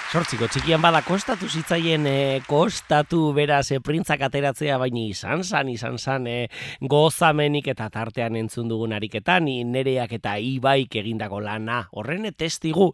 Sortziko 0.09 0.47
txikian 0.49 0.81
bada 0.81 1.03
kostatu 1.05 1.51
zitzaien 1.53 2.07
e, 2.09 2.41
kostatu 2.49 3.27
beraz 3.37 3.67
e, 3.75 3.79
printzak 3.85 4.23
ateratzea 4.25 4.79
baina 4.81 5.03
izan 5.05 5.43
zan, 5.45 5.69
izan 5.69 5.99
zan 6.01 6.25
e, 6.25 6.37
gozamenik 6.81 7.69
eta 7.75 7.91
tartean 7.93 8.39
entzun 8.41 8.71
dugun 8.73 8.95
ariketan 8.97 9.51
nereak 9.69 10.15
eta 10.17 10.39
ibaik 10.41 10.97
egindako 10.97 11.43
lana 11.45 11.83
horren 11.93 12.25
testigu. 12.33 12.87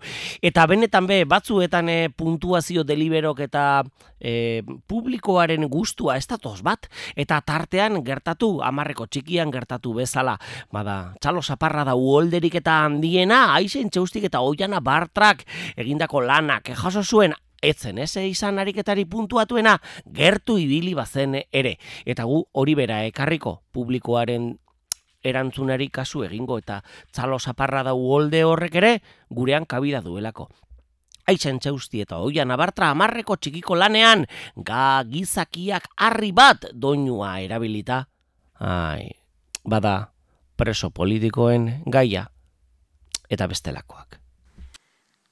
Eta 0.43 0.65
benetan 0.67 1.07
be 1.07 1.21
batzuetan 1.23 1.93
e, 1.93 2.09
puntuazio 2.11 2.83
deliberok 2.83 3.45
eta 3.47 3.85
e, 4.19 4.65
publikoaren 4.91 5.69
gustua 5.71 6.17
ez 6.19 6.27
datoz 6.27 6.65
bat 6.67 6.91
eta 7.15 7.39
tartean 7.47 8.01
gertatu 8.03 8.59
amarreko 8.67 9.07
txikian 9.07 9.55
gertatu 9.55 9.95
bezala. 10.01 10.35
Bada 10.75 11.15
txalo 11.23 11.47
zaparra 11.47 11.87
da 11.87 11.95
uolderik 11.95 12.59
eta 12.59 12.81
handiena 12.89 13.45
aizen 13.55 13.87
txaustik 13.87 14.27
eta 14.33 14.43
oiana 14.43 14.83
bartrak 14.83 15.47
egindako 15.79 16.27
lanak 16.27 16.75
jaso 16.75 17.04
zuen 17.05 17.35
etzen 17.65 17.99
ez 17.99 18.17
izan 18.17 18.59
ariketari 18.59 19.05
puntuatuena 19.05 19.79
gertu 20.05 20.59
ibili 20.59 20.95
bazen 20.95 21.41
ere. 21.51 21.79
Eta 22.05 22.25
gu 22.29 22.45
hori 22.53 22.75
bera 22.75 23.05
ekarriko 23.09 23.63
publikoaren 23.73 24.53
erantzunari 25.25 25.89
kasu 25.89 26.25
egingo 26.27 26.59
eta 26.61 26.83
txalo 27.13 27.39
zaparra 27.41 27.83
da 27.83 27.95
uolde 27.95 28.45
horrek 28.45 28.75
ere 28.83 28.93
gurean 29.31 29.65
kabida 29.65 30.03
duelako. 30.05 30.51
Aitzen 31.27 31.57
txausti 31.59 32.03
eta 32.05 32.19
oian 32.21 32.51
abartra 32.53 32.91
amarreko 32.93 33.39
txikiko 33.41 33.79
lanean 33.81 34.27
ga 34.57 35.03
gizakiak 35.09 35.89
harri 35.97 36.33
bat 36.37 36.69
doinua 36.75 37.39
erabilita. 37.41 38.05
Ai, 38.61 39.09
bada 39.65 40.13
preso 40.57 40.91
politikoen 40.91 41.81
gaia 41.89 42.29
eta 43.33 43.49
bestelakoak. 43.49 44.24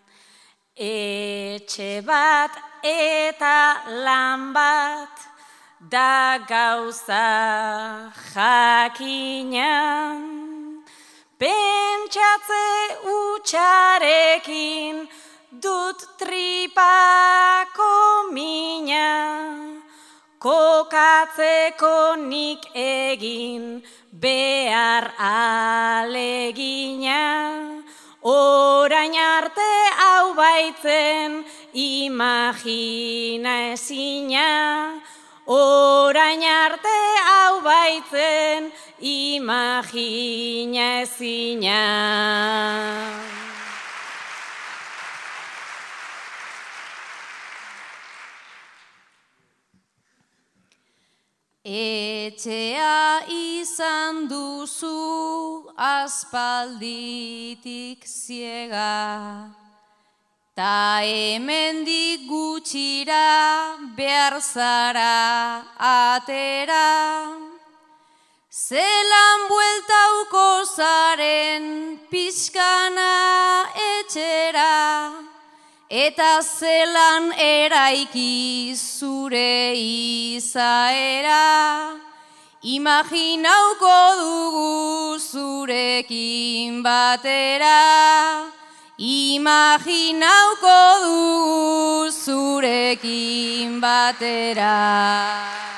Etxe 0.78 2.02
bat 2.06 2.52
eta 2.84 3.82
lan 4.06 4.54
bat 4.54 5.10
da 5.90 6.38
gauza 6.48 8.12
jakinan. 8.34 10.22
Pentsatze 11.40 12.68
utxarekin 13.18 15.08
dut 15.62 16.00
tripako 16.20 17.94
mina. 18.34 19.77
Kokatzeko 20.48 22.16
nik 22.16 22.72
egin 22.72 23.84
behar 24.16 25.12
alegina, 25.20 27.20
orain 28.24 29.12
arte 29.12 29.74
hau 30.00 30.32
baitzen 30.40 31.44
imagina 31.76 33.74
ezina, 33.74 34.48
orain 35.60 36.48
arte 36.48 37.00
hau 37.28 37.60
baitzen 37.68 38.72
imagina 39.04 41.04
ezina. 41.04 41.84
Etxea 51.68 53.28
izan 53.28 54.30
duzu 54.32 55.68
aspalditik 55.76 56.80
ziega, 58.08 59.52
ta 60.56 61.04
hemendik 61.04 62.24
gutxira 62.24 63.76
behar 63.98 64.40
zara 64.40 65.68
atera. 65.76 67.36
Zelan 68.48 69.40
bueltauko 69.52 70.64
zaren 70.72 72.00
pixkana 72.10 73.68
etxera, 73.76 74.72
eta 75.90 76.42
zelan 76.44 77.32
eraiki 77.40 78.76
zure 78.76 79.72
izaera, 80.36 81.96
imaginauko 82.62 83.96
dugu 84.20 85.20
zurekin 85.20 86.84
batera, 86.84 88.52
imaginauko 89.00 90.78
dugu 91.06 92.12
zurekin 92.12 93.80
batera. 93.80 95.77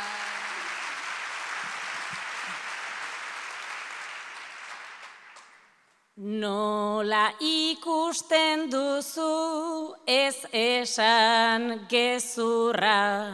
Nola 6.29 7.31
ikusten 7.41 8.69
duzu 8.69 9.95
ez 10.05 10.45
esan 10.53 11.87
gezurra, 11.89 13.33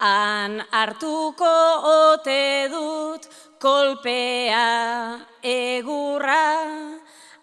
han 0.00 0.56
hartuko 0.72 1.52
ote 1.90 2.68
dut 2.72 3.28
kolpea 3.60 5.20
egurra, 5.44 6.48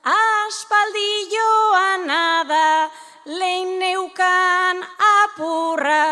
aspaldi 0.01 1.13
joan 1.36 2.10
da 2.49 2.89
lehin 3.28 3.78
neukan 3.78 4.82
apurra, 5.21 6.10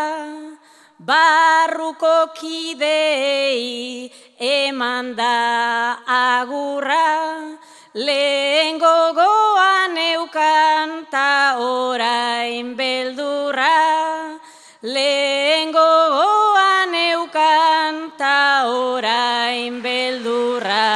barruko 1.00 2.30
kidei 2.38 4.06
eman 4.38 5.16
da 5.18 5.98
agurra, 6.06 7.58
lehen 7.94 8.78
gogoan 8.78 9.96
eukan 9.96 11.06
ta 11.10 11.54
orain 11.62 12.74
beldurra, 12.74 14.34
lehen 14.82 15.70
gogoan 15.70 16.94
eukan 16.94 18.10
ta 18.18 18.66
orain 18.66 19.82
beldurra. 19.82 20.90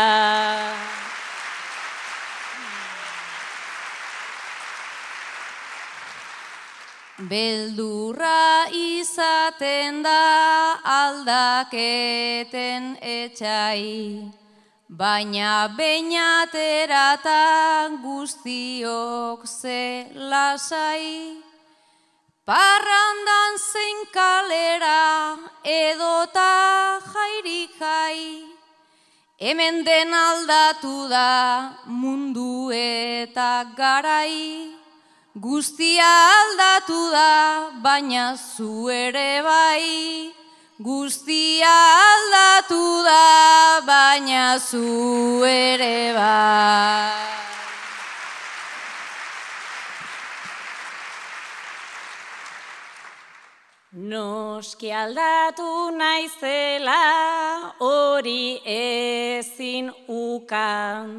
Beldurra 7.18 8.66
izaten 8.70 10.02
da 10.02 10.78
aldaketen 10.82 12.98
etxai, 13.02 14.37
Baina 14.88 15.68
beinaterata 15.76 17.42
guztiok 18.00 19.44
ze 19.44 20.08
lasai, 20.16 21.36
Parrandan 22.46 23.58
zein 23.60 23.98
kalera 24.10 25.36
edota 25.62 27.00
jairik 27.04 27.76
jai, 27.78 28.48
Hemen 29.36 29.84
den 29.84 30.14
aldatu 30.14 31.08
da 31.10 31.76
mundu 31.84 32.72
eta 32.72 33.68
garai, 33.76 34.72
Guztia 35.36 36.08
aldatu 36.40 37.10
da 37.12 37.70
baina 37.82 38.36
zu 38.36 38.88
ere 38.88 39.42
bai, 39.44 40.32
Guztia 40.78 41.74
aldatu 42.00 43.02
da, 43.02 43.82
baina 43.82 44.60
zu 44.62 45.42
ere 45.42 46.12
ba. 46.14 47.18
Noski 53.90 54.92
aldatu 54.94 55.90
naizela 55.98 57.02
hori 57.80 58.62
ezin 58.62 59.90
ukan, 60.06 61.10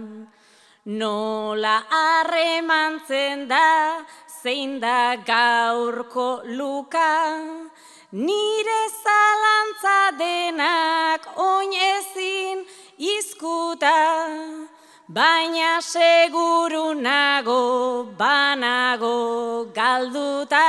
nola 0.85 1.83
harremantzen 1.91 3.49
da 3.49 4.05
zein 4.41 4.79
da 4.79 5.17
gaurko 5.27 6.47
lukan, 6.47 7.68
Nire 8.11 8.89
zalantza 9.03 10.17
denak 10.17 11.27
oin 11.37 11.71
ezin 11.73 12.65
izkuta, 12.97 14.25
baina 15.07 15.79
seguru 15.79 16.99
nago, 16.99 18.07
banago 18.17 19.67
galduta, 19.75 20.65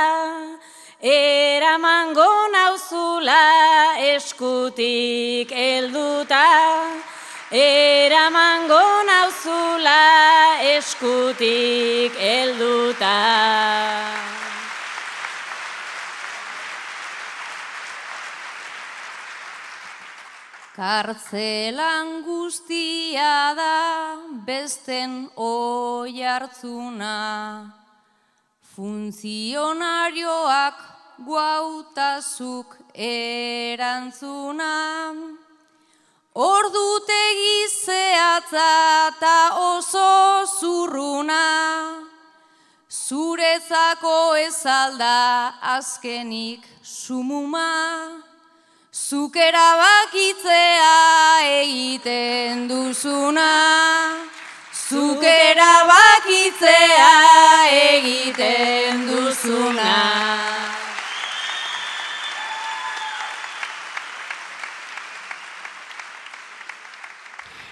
eramango 1.01 2.29
nauzula 2.53 3.97
eskutik 3.97 5.51
elduta, 5.51 6.45
eramango 7.49 8.85
nauzula 9.09 10.01
eskutik 10.77 12.13
elduta. 12.21 14.20
Kartzelan 20.81 22.23
guztia 22.25 23.53
da 23.53 24.17
besten 24.47 25.11
oi 25.37 26.23
hartzuna, 26.25 27.17
funtzionarioak 28.73 30.79
guautazuk 31.27 32.73
erantzuna. 32.97 34.71
Ordutegi 36.47 37.59
zehatza 37.69 38.65
eta 39.11 39.37
oso 39.67 40.09
zurruna, 40.57 41.45
zurezako 42.89 44.17
ezalda 44.47 45.13
azkenik 45.77 46.65
sumuma. 46.81 48.30
Zuk 48.93 49.35
erabakitzea 49.39 50.90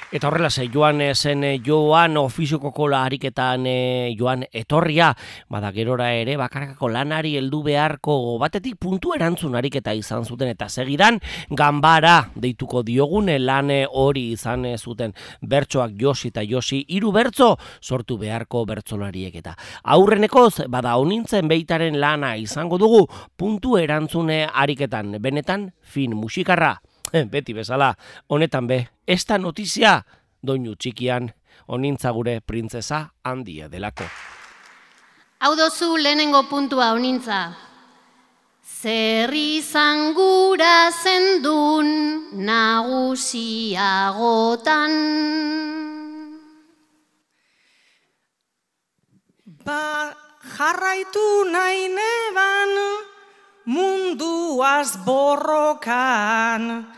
Eta 0.10 0.26
horrela 0.26 0.50
ze 0.50 0.64
joan 0.74 1.04
zen 1.14 1.44
eh, 1.44 1.60
joan 1.62 2.18
ofizioko 2.18 2.72
kola 2.74 3.04
hariketan 3.06 3.68
eh, 3.70 4.16
joan 4.18 4.42
etorria, 4.52 5.12
bada 5.48 5.70
gerora 5.72 6.08
ere 6.18 6.34
bakarkako 6.36 6.90
lanari 6.90 7.36
heldu 7.38 7.60
beharko 7.68 8.40
batetik 8.42 8.80
puntu 8.82 9.14
erantzun 9.14 9.54
ariketa 9.54 9.94
izan 9.94 10.26
zuten 10.26 10.50
eta 10.50 10.66
segidan 10.66 11.20
ganbara 11.52 12.32
deituko 12.34 12.82
diogun 12.82 13.30
lan 13.46 13.70
hori 13.86 14.32
izan 14.32 14.66
zuten 14.80 15.14
bertsoak 15.46 15.94
josi 16.02 16.34
eta 16.34 16.42
josi 16.42 16.84
hiru 16.90 17.12
bertso 17.12 17.56
sortu 17.80 18.18
beharko 18.18 18.66
bertsolariek 18.66 19.36
eta 19.36 19.54
aurrenekoz 19.84 20.66
bada 20.70 20.98
honintzen 20.98 21.48
beitaren 21.48 22.02
lana 22.02 22.36
izango 22.36 22.82
dugu 22.82 23.06
puntu 23.38 23.78
erantzune 23.78 24.48
ariketan. 24.50 25.20
Benetan 25.22 25.70
fin 25.84 26.18
musikarra 26.18 26.80
beti 27.32 27.54
bezala, 27.54 27.96
honetan 28.28 28.68
be, 28.68 28.88
esta 29.08 29.38
notizia, 29.38 30.06
doinu 30.42 30.76
txikian, 30.76 31.32
onintza 31.68 32.12
gure 32.12 32.42
printzesa 32.42 33.10
handia 33.24 33.70
delako. 33.70 34.04
Hau 35.40 35.56
dozu 35.56 35.98
lehenengo 35.98 36.44
puntua 36.50 36.92
onintza. 36.94 37.54
Zer 38.80 39.34
izan 39.34 40.14
gura 40.14 40.92
zendun 40.92 41.88
nagusiagotan. 42.46 44.92
Ba, 49.66 50.14
jarraitu 50.56 51.44
nahi 51.52 51.88
neban 51.92 52.70
munduaz 53.70 54.98
borrokan, 55.06 56.90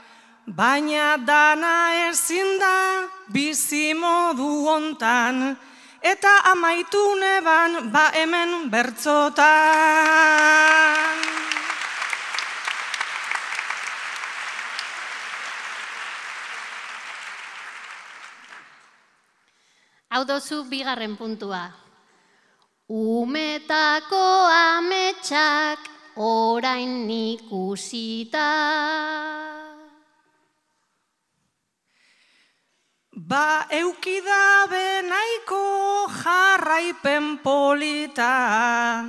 baina 0.57 1.15
dana 1.17 2.09
ezin 2.09 2.59
da 2.59 3.07
bizi 3.31 3.93
modu 3.95 4.67
hontan 4.67 5.55
eta 6.03 6.33
amaitu 6.51 7.15
neban 7.21 7.91
ba 7.93 8.11
hemen 8.11 8.67
bertzotan. 8.71 9.47
Hau 20.11 20.23
dozu 20.27 20.67
bigarren 20.67 21.15
puntua. 21.15 21.71
Umetako 22.91 24.27
ametsak 24.51 25.79
orain 26.19 27.07
ikusita. 27.07 28.51
Ba 33.31 33.63
eukidabe 33.71 35.07
nahiko 35.07 36.03
jarraipen 36.11 37.39
polita, 37.39 39.07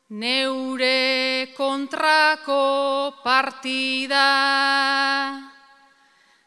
neure 0.08 1.52
kontrako 1.52 3.12
partida. 3.22 4.32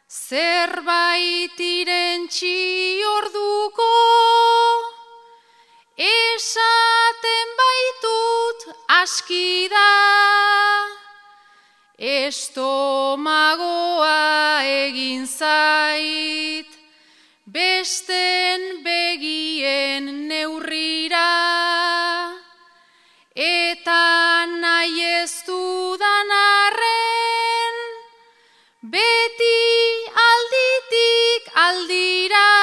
Zerbait 0.10 1.60
irentxi 1.60 3.04
orduko, 3.06 3.94
esaten 5.94 7.48
baitut 7.62 8.66
aski 8.98 9.70
da, 9.70 10.77
estomagoa 11.98 13.34
egin 14.64 15.26
zait, 15.26 16.70
besten 17.46 18.84
begien 18.86 20.30
neurrira, 20.30 21.34
eta 23.34 24.46
nahi 24.46 25.02
ez 25.24 25.42
dudan 25.48 26.30
arren, 26.38 27.76
beti 28.84 29.60
alditik 30.30 31.44
aldira, 31.66 32.54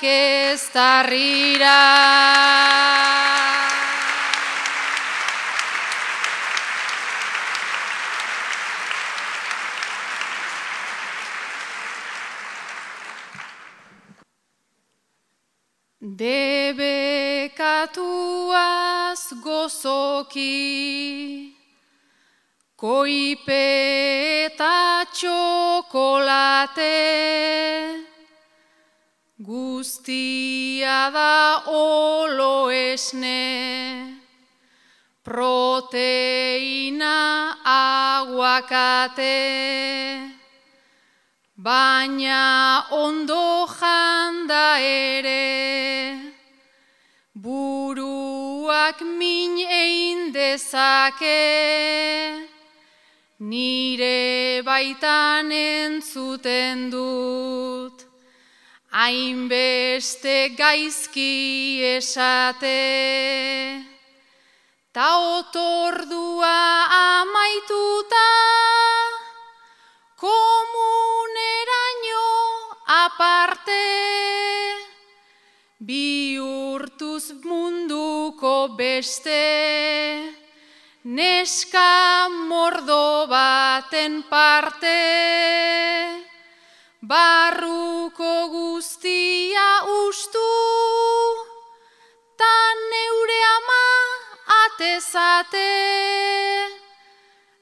ez 0.02 0.68
tarrira. 0.72 1.80
Debekatuaz 16.20 17.32
gozoki, 19.44 20.50
koipe 22.80 24.46
eta 24.46 25.04
txokolate, 25.12 26.88
guztia 29.36 31.12
da 31.12 31.60
olo 31.68 32.72
esne, 32.72 34.16
proteina 35.20 37.12
aguakate, 37.68 39.36
baina 41.60 42.80
ondo 42.96 43.68
janda 43.76 44.80
ere, 44.80 46.32
buruak 47.36 49.04
min 49.04 49.60
egin 49.68 50.32
dezake, 50.32 52.48
nire 53.40 54.60
baitan 54.60 55.48
entzuten 55.50 56.90
dut, 56.92 58.04
hainbeste 58.92 60.52
gaizki 60.58 61.80
esate, 61.96 63.80
ta 64.92 65.08
otordua 65.38 66.84
amaituta, 67.22 68.28
komuneraino 70.20 71.08
aparte, 72.84 73.88
bihurtuz 75.80 77.32
munduko 77.40 78.76
beste, 78.76 80.39
neska 81.04 82.28
mordo 82.28 83.26
baten 83.26 84.22
parte, 84.28 85.00
barruko 87.00 88.48
guztia 88.52 89.80
ustu, 90.06 90.48
ta 92.36 92.56
neure 92.92 93.40
ama 93.56 93.86
atezate, 94.64 95.72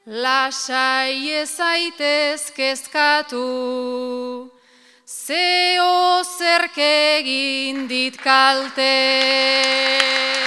lasai 0.05 1.39
ezaitez 1.39 2.51
kezkatu, 2.51 4.51
zeo 5.07 6.23
zerkegin 6.23 7.87
dit 7.87 8.19
kalte. 8.19 10.38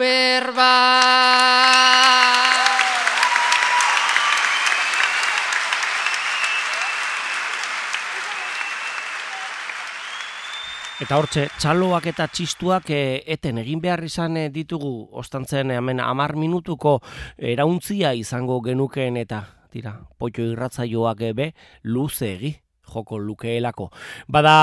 Eta 10.97 11.19
hortxe, 11.21 11.43
txaloak 11.61 12.07
eta 12.09 12.25
txistuak 12.25 12.87
e, 12.89 13.01
eten 13.29 13.59
egin 13.61 13.77
behar 13.83 14.01
izan 14.01 14.33
eh, 14.41 14.47
ditugu 14.49 14.89
ostantzen 15.21 15.69
hemen 15.75 15.99
amar 16.01 16.33
minutuko 16.33 16.95
erauntzia 17.37 18.15
izango 18.17 18.57
genukeen 18.65 19.19
eta 19.21 19.43
tira, 19.69 19.93
potxo 20.17 20.47
irratzaioak 20.55 21.21
ebe 21.29 21.51
luze 21.83 22.31
egi 22.31 22.55
joko 22.89 23.21
lukeelako. 23.21 23.91
Bada, 24.25 24.55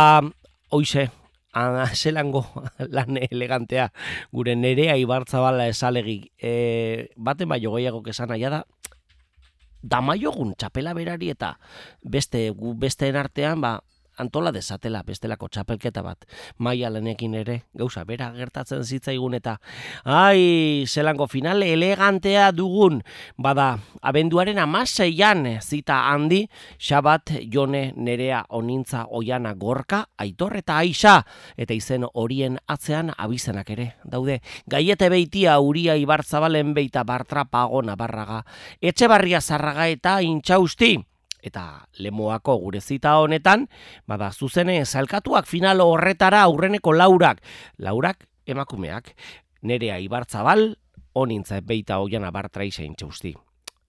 hoize, 0.75 1.07
ana, 1.55 1.87
zelango 1.95 2.43
lan 2.99 3.23
elegantea 3.31 3.93
gure 4.35 4.59
nerea 4.59 4.99
ibartzabala 4.99 5.71
esalegi 5.71 6.19
e, 6.35 7.15
baten 7.15 7.55
bai 7.55 7.63
gehiago 7.63 8.03
esan 8.11 8.35
nahi 8.35 8.51
da 8.51 8.65
damaiogun 9.85 10.57
txapela 10.59 10.99
berari 10.99 11.31
eta 11.31 11.55
beste 12.03 12.49
besteen 12.59 13.23
artean 13.23 13.61
ba 13.63 13.79
antola 14.19 14.53
desatela 14.53 15.03
bestelako 15.07 15.49
txapelketa 15.49 16.03
bat. 16.05 16.25
Maia 16.59 16.91
lenekin 16.91 17.35
ere, 17.39 17.63
gauza, 17.75 18.05
bera 18.05 18.31
gertatzen 18.35 18.85
zitzaigun 18.85 19.35
eta 19.39 19.59
ai, 20.05 20.85
zelango 20.87 21.27
finale 21.31 21.73
elegantea 21.73 22.51
dugun, 22.53 23.03
bada, 23.37 23.79
abenduaren 24.03 24.59
amaseian 24.63 25.47
zita 25.61 26.01
handi, 26.13 26.45
xabat 26.79 27.35
jone 27.53 27.93
nerea 27.97 28.45
onintza 28.49 29.07
oiana 29.11 29.55
gorka, 29.55 30.05
aitor 30.19 30.57
eta 30.61 30.79
aixa, 30.83 31.17
eta 31.57 31.75
izen 31.75 32.07
horien 32.13 32.59
atzean 32.67 33.13
abizenak 33.17 33.71
ere, 33.71 33.89
daude, 34.05 34.41
gaiete 34.71 35.09
beitia 35.13 35.59
uria 35.61 35.97
ibartzabalen 36.01 36.75
beita 36.75 37.05
bartra 37.05 37.45
pago 37.45 37.83
nabarraga, 37.83 38.45
etxe 38.81 39.09
barria 39.11 39.41
zarraga 39.41 39.89
eta 39.89 40.21
intxausti, 40.23 40.97
eta 41.45 41.87
lemoako 42.01 42.57
gure 42.63 42.81
zita 42.81 43.19
honetan, 43.21 43.69
bada 44.09 44.31
zuzene 44.33 44.79
zalkatuak 44.85 45.47
final 45.47 45.85
horretara 45.85 46.43
aurreneko 46.49 46.95
laurak, 46.97 47.43
laurak 47.79 48.25
emakumeak, 48.47 49.13
nerea 49.63 49.99
ibartzabal, 50.01 50.73
onintza 51.15 51.61
beita 51.61 52.01
oian 52.03 52.25
abartra 52.25 52.65
izain 52.65 52.97
txausti. 52.97 53.35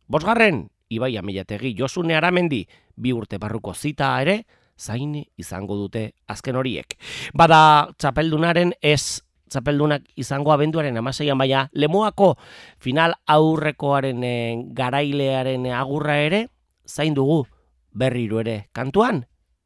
Bosgarren, 0.07 0.67
Ibai 0.89 1.15
Amilategi 1.17 1.73
Josune 1.73 2.13
Aramendi, 2.15 2.61
bi 2.95 3.13
urte 3.13 3.39
barruko 3.41 3.73
zita 3.73 4.11
ere, 4.21 4.43
zain 4.77 5.15
izango 5.39 5.75
dute 5.79 6.11
azken 6.27 6.59
horiek. 6.59 6.97
Bada 7.33 7.89
txapeldunaren 7.97 8.75
ez 8.81 9.21
txapeldunak 9.49 10.05
izango 10.19 10.51
abenduaren 10.53 10.97
amaseian, 10.97 11.37
baina 11.37 11.65
lemoako 11.73 12.33
final 12.81 13.15
aurrekoaren 13.29 14.23
eh, 14.25 14.57
garailearen 14.77 15.67
agurra 15.73 16.17
ere, 16.25 16.45
zain 16.87 17.13
dugu 17.13 17.45
berriro 17.91 18.39
ere 18.39 18.69
kantuan 18.73 19.25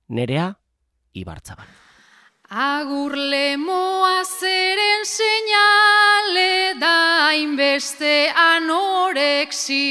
nerea 0.09 0.53
ibartzaban. 1.13 1.67
Agur 2.49 3.13
lemoa 3.13 4.23
zeren 4.25 5.05
seinale 5.05 6.79
da 6.79 7.29
inbeste 7.37 8.31
anorexi, 8.33 9.85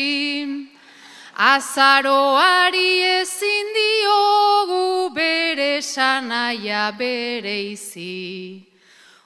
azaroari 1.37 3.03
ezin 3.23 3.71
diogu 3.77 5.15
bere 5.15 5.83
sanaia 5.83 6.91
bere 6.99 7.71
izi. 7.71 8.67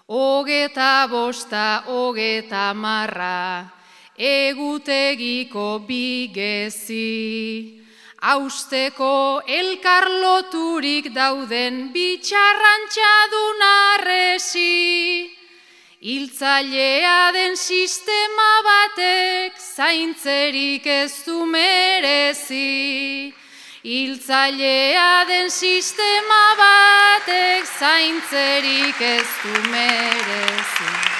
Ogeta 0.08 1.08
bosta, 1.08 1.84
ogeta 1.88 2.74
marra, 2.74 3.72
egutegiko 4.18 5.78
bigezi. 5.88 7.81
Austeko 8.22 9.42
elkarloturik 9.50 11.08
dauden 11.10 11.90
bitxarrantxadun 11.90 13.62
arresi. 13.66 15.26
Hiltzailea 15.98 17.32
den 17.34 17.56
sistema 17.56 18.50
batek 18.62 19.58
zaintzerik 19.58 20.86
ez 20.86 21.24
du 21.26 21.46
merezi. 21.50 23.34
Hiltzailea 23.82 25.24
den 25.26 25.50
sistema 25.50 26.42
batek 26.62 27.66
zaintzerik 27.78 29.00
ez 29.00 29.26
du 29.42 29.70
merezi. 29.70 31.11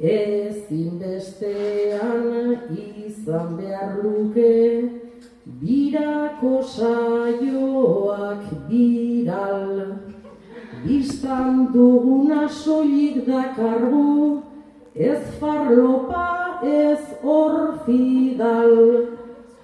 Ezin 0.00 0.96
bestean 0.98 2.56
izan 2.72 3.56
behar 3.56 3.98
luke, 4.02 4.88
birako 5.60 6.62
saioak 6.64 8.46
biral. 8.68 10.00
Bistan 10.84 11.68
duguna 11.74 12.48
soilik 12.48 13.26
dakargu, 13.26 14.40
ez 14.94 15.20
farlopa 15.38 16.64
ez 16.64 17.04
orfidal. 17.22 18.76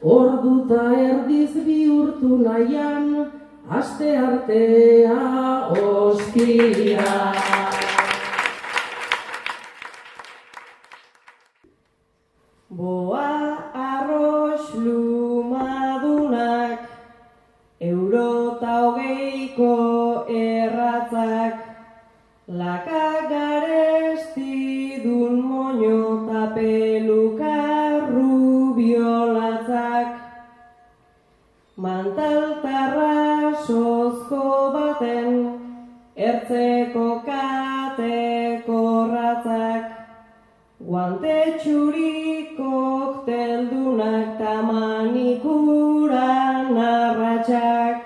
Orduta 0.03 0.93
erdiz 0.93 1.57
bihurtu 1.64 2.43
nahian, 2.45 3.32
aste 3.70 4.12
artea 4.18 5.72
ostia. 5.80 7.65
buruzko 34.28 34.72
baten 34.74 35.30
ertzeko 36.16 37.22
kateko 37.26 38.80
ratzak 39.12 39.84
guante 40.80 41.36
txuri 41.62 42.56
kokteldunak 42.56 44.38
tamanikuran 44.38 45.54
narratxak 46.74 47.96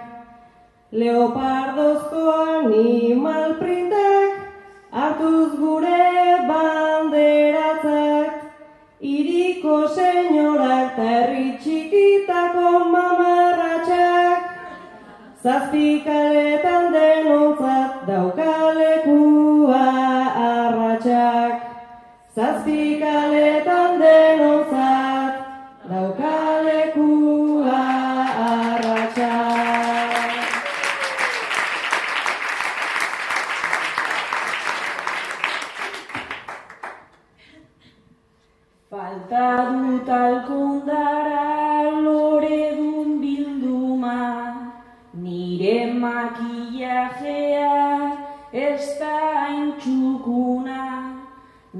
leopardozko 0.93 2.23
animal 2.59 3.55
printak 3.61 4.31
hartuz 4.93 5.51
gure 5.59 6.05
banderatzak 6.51 8.31
iriko 9.01 9.77
señor 9.89 10.40
Zazpikaletan 15.41 16.93
denontzat 16.93 17.93
daukalekua 18.09 19.85
arratxak 20.49 21.63
Zazpikaletan 22.37 23.60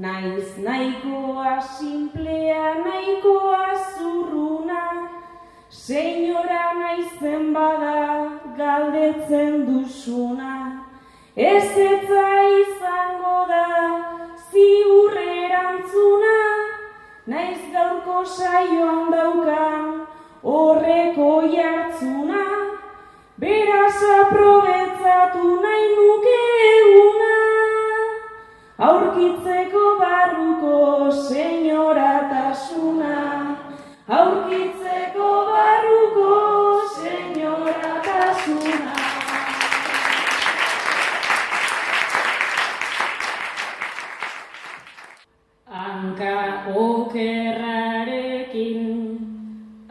naiz 0.01 0.57
nahikoa 0.57 1.61
simplea, 1.61 2.75
nahikoa 2.85 3.65
zurruna, 3.97 5.09
senyora 5.69 6.73
naizen 6.79 7.53
bada 7.53 7.97
galdetzen 8.57 9.59
duzuna, 9.67 10.55
ez 11.35 11.69
etza 11.85 12.25
izango 12.61 13.35
da 13.51 13.67
ziur 14.49 15.21
erantzuna, 15.25 16.35
naiz 17.27 17.61
gaurko 17.75 18.25
saioan 18.25 19.13
daukan 19.13 19.87
horreko 20.43 21.31
jartzuna, 21.53 22.43
beraz 23.37 24.01
aprobetzatu 24.17 25.55
nahi 25.61 25.89
nuke 25.95 26.37
eguna, 26.73 27.50
aurkitzeko 28.81 29.81
barruko 29.99 30.75
senyoratasuna, 31.27 33.17
aurkitzeko 34.19 35.27
barruko 35.49 36.29
senyoratasuna. 36.95 38.95
Hanka 45.69 46.39
okerrarekin 46.85 48.81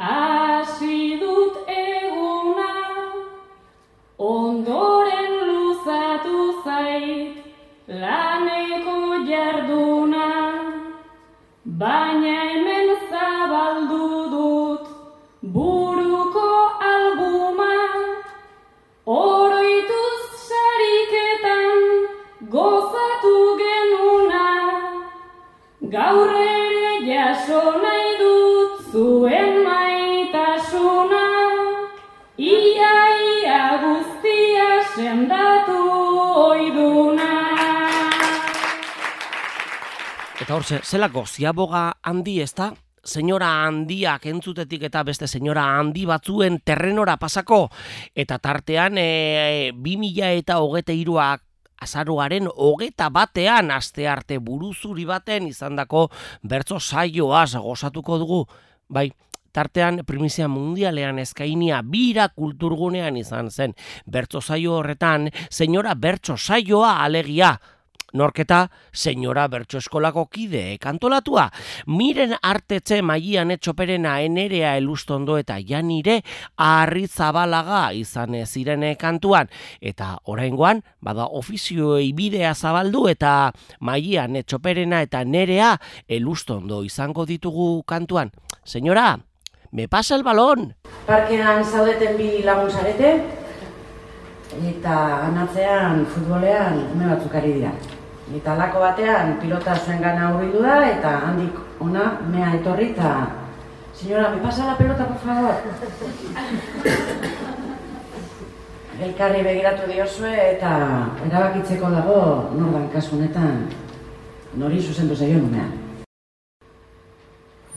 hasi 0.09 0.99
dut 1.23 1.55
eguna, 1.77 2.73
ondoren 4.33 5.33
luzatu 5.53 6.39
zait 6.67 7.33
laneko 7.87 8.30
baina 11.81 12.33
hemen 12.49 12.89
zabaldu 13.11 14.20
ze- 40.71 40.83
zelako, 40.87 41.25
ziaboga 41.27 41.97
handi 42.03 42.41
ez 42.41 42.53
da? 42.55 42.71
Senyora 43.03 43.49
handiak 43.67 44.27
entzutetik 44.29 44.83
eta 44.87 45.03
beste 45.09 45.27
senyora 45.27 45.65
handi 45.79 46.05
batzuen 46.07 46.61
terrenora 46.65 47.17
pasako. 47.17 47.69
Eta 48.15 48.39
tartean, 48.39 48.99
e, 49.01 49.73
2000 49.75 50.29
eta 50.39 50.59
hogete 50.61 50.95
iruak 50.95 51.43
azaroaren 51.81 52.47
hogeta 52.55 53.09
batean 53.11 53.71
aste 53.73 54.07
arte 54.07 54.39
buruzuri 54.39 55.07
baten 55.09 55.49
izandako 55.49 56.11
bertso 56.43 56.79
saioaz 56.79 57.55
gozatuko 57.57 58.19
dugu. 58.21 58.45
Bai, 58.89 59.09
tartean 59.51 60.03
primizia 60.07 60.47
mundialean 60.49 61.19
eskainia 61.19 61.81
bira 61.83 62.29
kulturgunean 62.29 63.17
izan 63.17 63.51
zen. 63.51 63.75
Bertso 64.07 64.41
saio 64.41 64.77
horretan, 64.77 65.31
senyora 65.49 65.95
bertso 65.95 66.37
saioa 66.37 67.01
alegia, 67.03 67.57
Norketa, 68.13 68.71
senyora 68.93 69.47
bertso 69.49 69.79
eskolako 69.79 70.27
kide 70.33 70.79
kantolatua. 70.83 71.47
Miren 71.87 72.35
artetxe 72.43 73.01
maian 73.03 73.51
etxoperena 73.55 74.19
enerea 74.25 74.77
elustondo 74.81 75.39
eta 75.39 75.59
janire 75.63 76.21
arri 76.57 77.07
zabalaga 77.07 77.93
izan 77.95 78.35
zirene 78.47 78.97
kantuan. 78.97 79.49
Eta 79.81 80.17
oraingoan, 80.27 80.83
bada 81.01 81.27
ofizioei 81.27 82.13
bidea 82.13 82.55
zabaldu 82.55 83.07
eta 83.09 83.53
maian 83.81 84.37
etxoperena 84.37 85.03
eta 85.07 85.25
nerea 85.25 85.77
elustondo 86.09 86.83
izango 86.85 87.27
ditugu 87.27 87.83
kantuan. 87.87 88.31
Senyora, 88.65 89.19
me 89.73 89.89
pasa 89.89 90.17
el 90.17 90.23
balón! 90.23 90.75
Parkean 91.07 91.65
zaudeten 91.65 92.17
bi 92.19 92.43
lagun 92.43 92.71
zarete, 92.71 93.15
eta 94.59 94.99
anatzean 95.31 96.05
futbolean 96.11 96.85
ume 96.93 97.15
batzuk 97.15 97.35
ari 97.35 97.57
dira. 97.59 97.73
Eta 98.37 98.55
lako 98.55 98.81
batean 98.81 99.39
pilota 99.41 99.75
zuen 99.75 100.01
gana 100.01 100.31
da, 100.63 100.87
eta 100.87 101.11
handik 101.27 101.55
ona 101.81 102.19
mea 102.31 102.55
etorri 102.55 102.91
eta 102.91 103.27
Señora, 104.01 104.31
me 104.31 104.39
pasa 104.39 104.65
la 104.65 104.79
pelota, 104.79 105.07
por 105.07 105.19
favor. 105.19 105.55
Elkarri 109.01 109.43
begiratu 109.43 109.89
diozue 109.89 110.33
eta 110.55 110.71
erabakitzeko 111.25 111.89
dago 111.89 112.53
nordan 112.53 112.85
kasu 112.93 113.17
honetan 113.17 113.63
nori 114.61 114.81
zuzendu 114.81 115.17
zaio 115.17 115.39
numean. 115.41 115.73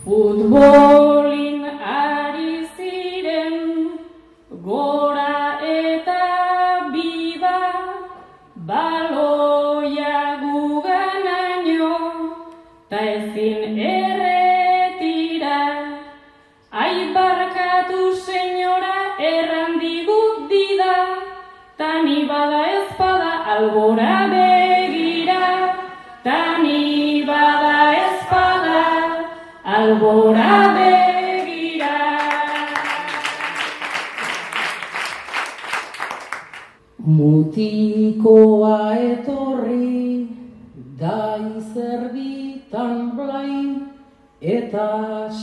Futbolin 0.03 1.63
ari 1.79 2.67
ziren 2.75 3.55
gora 4.67 5.42
albora 23.63 24.27
begira 24.31 25.43
tani 26.23 27.23
bada 27.27 27.79
ezpada 28.05 28.83
albora 29.63 30.57
begira. 30.75 31.99
Mutikoa 37.19 38.79
etorri, 39.13 40.27
da 40.99 41.21
izerditan 41.57 43.15
blai, 43.15 43.55
eta 44.41 44.89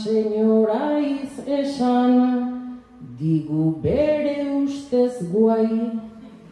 senyoraiz 0.03 1.33
esan, 1.61 2.15
digu 3.17 3.65
bere 3.81 4.39
ustez 4.61 5.15
guai, 5.33 6.10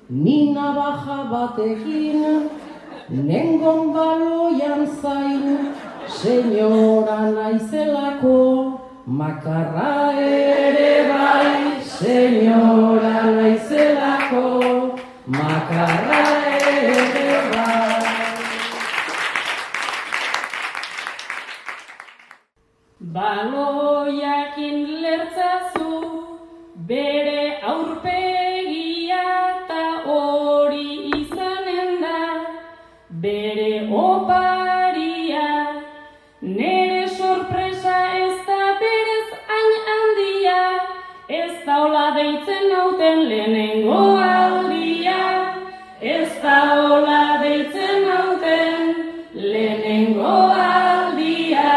nina 0.10 0.74
baja 0.74 1.30
batekin, 1.30 2.49
nengon 3.10 3.93
baloian 3.93 4.86
zain, 5.01 5.76
senyora 6.07 7.30
naizelako, 7.30 8.80
makarra 9.05 10.14
ere 10.18 11.05
bai, 11.10 11.82
senyora 11.86 13.22
naizelako, 13.38 14.97
makarra 15.28 16.24
ere 16.57 17.30
bai. 17.53 17.78
Baloiakin 23.14 24.78
lertzazu 25.01 25.93
bere 26.89 27.62
aurpegia 27.62 28.39
deitzen 42.20 42.63
nauten 42.72 43.20
lehenengo 43.30 43.99
aldia. 44.20 45.20
Ez 46.01 46.32
da 46.43 46.57
hola 46.80 47.22
deitzen 47.43 48.07
nauten 48.07 48.89
lehenengo 49.34 50.34
aldia. 50.63 51.76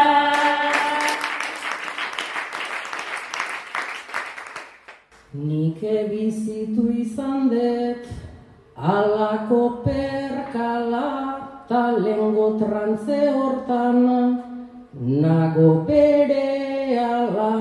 Nik 5.33 5.79
bizitu 6.11 6.89
izan 7.05 7.47
dut 7.53 8.11
alako 8.95 9.61
perkala 9.87 11.07
ta 11.71 11.85
lengo 12.03 12.49
trantze 12.59 13.21
hortan 13.37 14.03
nago 15.23 15.71
bere 15.87 16.99
ala. 17.07 17.55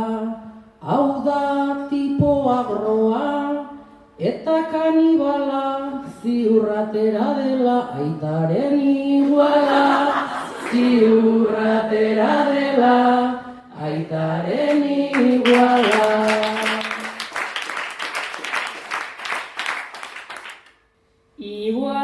Hau 0.82 1.06
da 1.22 1.81
agroa 2.50 3.66
eta 4.18 4.56
kanibala 4.72 5.64
ziurratera 6.22 7.28
dela 7.38 7.78
aitaren 7.98 8.76
iguala. 8.80 9.84
Ziurratera 10.70 12.32
dela 12.50 12.98
aitaren 13.80 14.82
iguala. 14.86 16.32
Igual, 21.38 22.01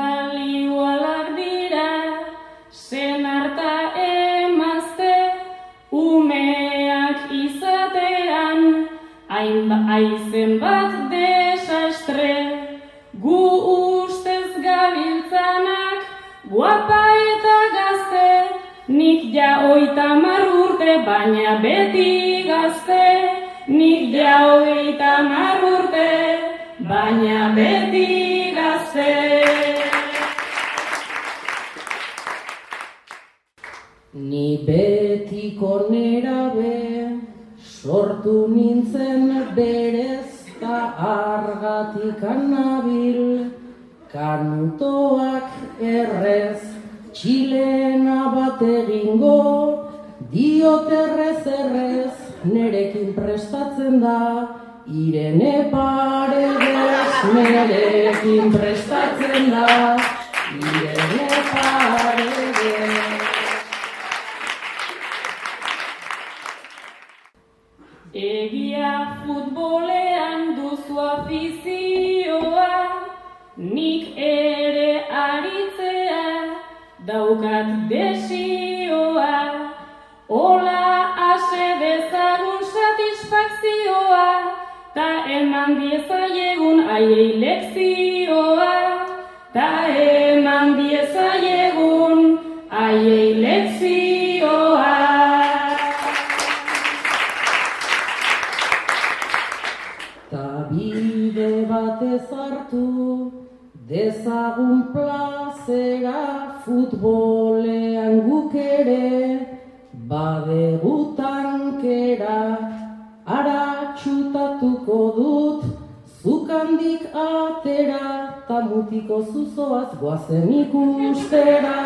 atera 117.79 118.35
ta 118.49 118.61
mutiko 118.61 119.22
zuzoaz 119.22 119.89
goazen 120.01 120.49
ikustera. 120.53 121.79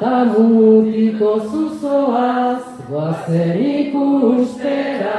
Ta 0.00 0.24
mutiko 0.24 1.40
zuzoaz 1.50 2.62
goazen 2.90 3.58
ikustera 3.64 5.14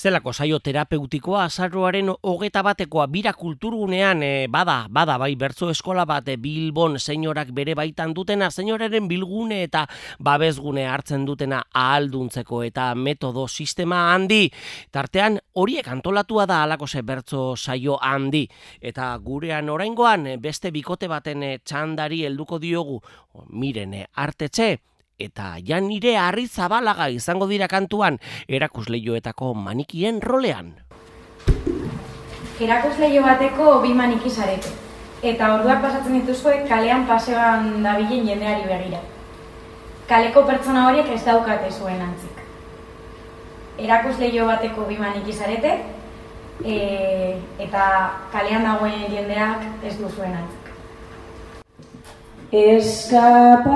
Zelako 0.00 0.32
saio 0.32 0.56
terapeutikoa 0.64 1.42
azaroaren 1.44 2.06
hogeta 2.08 2.62
batekoa 2.64 3.04
bira 3.12 3.34
kulturgunean 3.36 4.22
e, 4.24 4.30
bada, 4.48 4.86
bada 4.88 5.18
bai 5.20 5.34
bertso 5.36 5.68
eskola 5.68 6.06
bat 6.08 6.30
e, 6.32 6.38
Bilbon 6.40 6.96
senyorak 6.96 7.50
bere 7.52 7.74
baitan 7.76 8.14
dutena, 8.16 8.48
senyoraren 8.48 9.10
bilgune 9.10 9.60
eta 9.66 9.84
babesgune 10.24 10.86
hartzen 10.88 11.28
dutena 11.28 11.60
ahalduntzeko 11.74 12.62
eta 12.64 12.94
metodo 12.94 13.44
sistema 13.44 14.06
handi. 14.14 14.46
Tartean 14.90 15.36
horiek 15.52 15.92
antolatua 15.92 16.48
da 16.48 16.62
alakose 16.64 17.04
bertso 17.04 17.50
saio 17.56 18.00
handi. 18.00 18.46
Eta 18.80 19.12
gurean 19.20 19.68
oraingoan 19.68 20.30
beste 20.40 20.72
bikote 20.72 21.12
baten 21.12 21.44
e, 21.44 21.58
txandari 21.60 22.24
helduko 22.24 22.56
diogu 22.56 23.02
mirene 23.52 24.06
artetxe 24.16 24.78
eta 25.20 25.54
ja 25.66 25.80
nire 25.84 26.16
harri 26.18 26.46
zabalaga 26.48 27.10
izango 27.12 27.46
dira 27.46 27.68
kantuan 27.68 28.18
erakusleioetako 28.48 29.52
manikien 29.54 30.22
rolean. 30.22 30.72
Erakusleio 32.60 33.22
bateko 33.24 33.80
bi 33.84 33.94
maniki 33.96 34.30
zarete. 34.30 34.72
Eta 35.22 35.54
orduak 35.54 35.82
pasatzen 35.84 36.16
dituzue 36.18 36.64
kalean 36.68 37.06
paseoan 37.08 37.82
dabilen 37.84 38.26
jendeari 38.28 38.68
begira. 38.68 39.00
Kaleko 40.08 40.42
pertsona 40.48 40.86
horiek 40.88 41.08
ez 41.14 41.22
daukate 41.24 41.70
zuen 41.70 42.00
antzik. 42.02 42.40
Erakusleio 43.80 44.46
bateko 44.48 44.84
bi 44.88 44.96
maniki 45.00 45.32
zarete, 45.32 45.76
e, 46.64 46.78
eta 47.58 47.84
kalean 48.32 48.64
dagoen 48.64 49.06
jendeak 49.12 49.84
ez 49.84 49.96
du 50.00 50.08
zuen 50.08 50.34
antzik. 50.36 50.59
Eskaparate 52.52 53.70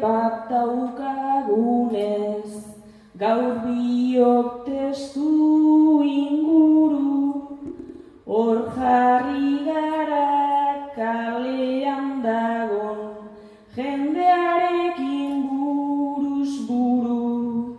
bat 0.00 0.48
daukagunez, 0.48 2.48
gaur 3.20 3.60
biok 3.64 4.64
testu 4.64 6.00
inguru, 6.00 7.60
hor 8.24 8.72
jarri 8.72 9.60
gara 9.68 10.88
kalean 10.96 12.24
dagon, 12.24 13.28
jendearekin 13.76 15.44
buruz 15.50 16.64
buru, 16.64 17.76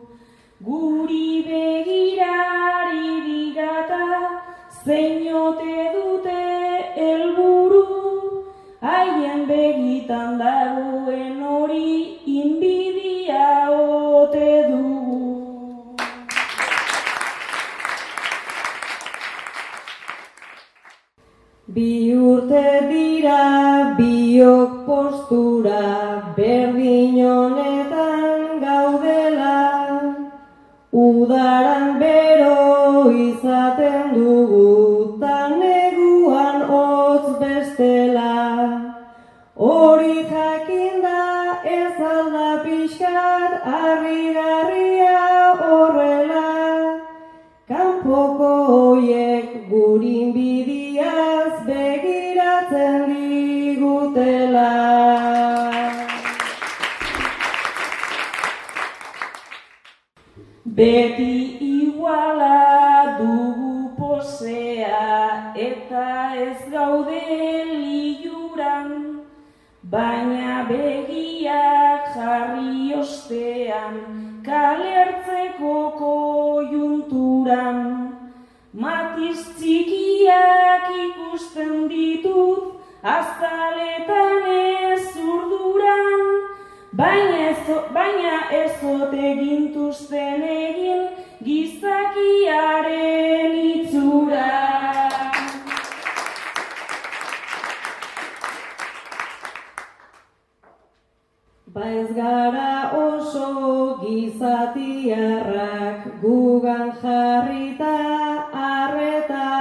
guri 0.62 1.41
begirari 1.49 3.10
digata, 3.26 4.06
zein 4.86 5.26
ote 5.34 5.89
dute 5.97 6.45
helburu, 7.02 7.61
haien 9.02 9.41
begitan 9.49 10.38
dagoen 10.39 11.38
hori 11.52 11.93
inbidia 12.39 13.45
ote 13.76 14.49
dugu. 14.70 15.22
Bi 21.76 21.89
urte 22.30 22.68
dira 22.91 23.41
biok 23.97 24.72
postura 24.89 25.84
berdin 26.38 27.18
honetan 27.32 28.62
gaudela 28.66 29.58
Udaran 31.08 31.88
bero 31.99 32.58
izaten 33.26 34.14
dugu 34.18 34.91
Beti 60.82 61.62
iguala 61.62 63.22
dugu 63.22 63.94
posea 63.98 65.54
eta 65.54 66.06
ez 66.46 66.62
gaude 66.74 67.22
liuran, 67.70 68.90
baina 69.94 70.56
begiak 70.72 72.10
jarri 72.16 72.98
ostean 72.98 73.96
kalertzeko 74.48 75.78
kojunturan. 76.02 77.80
Matiz 78.74 79.42
txikiak 79.62 80.90
ikusten 81.06 81.86
ditut 81.94 82.82
azaletan 83.06 84.81
baina 87.02 87.38
ez, 87.49 87.66
baina 87.95 88.36
ez 88.54 88.78
ote 88.93 89.28
gintuzten 89.39 90.41
egin 90.45 91.02
gizakiaren 91.45 93.54
itzura. 93.62 94.52
Ba 101.74 101.84
ez 102.02 102.12
gara 102.20 102.74
oso 102.99 103.49
gizatiarrak 104.04 105.99
gugan 106.22 106.88
jarrita 107.02 107.97
arreta, 108.70 109.52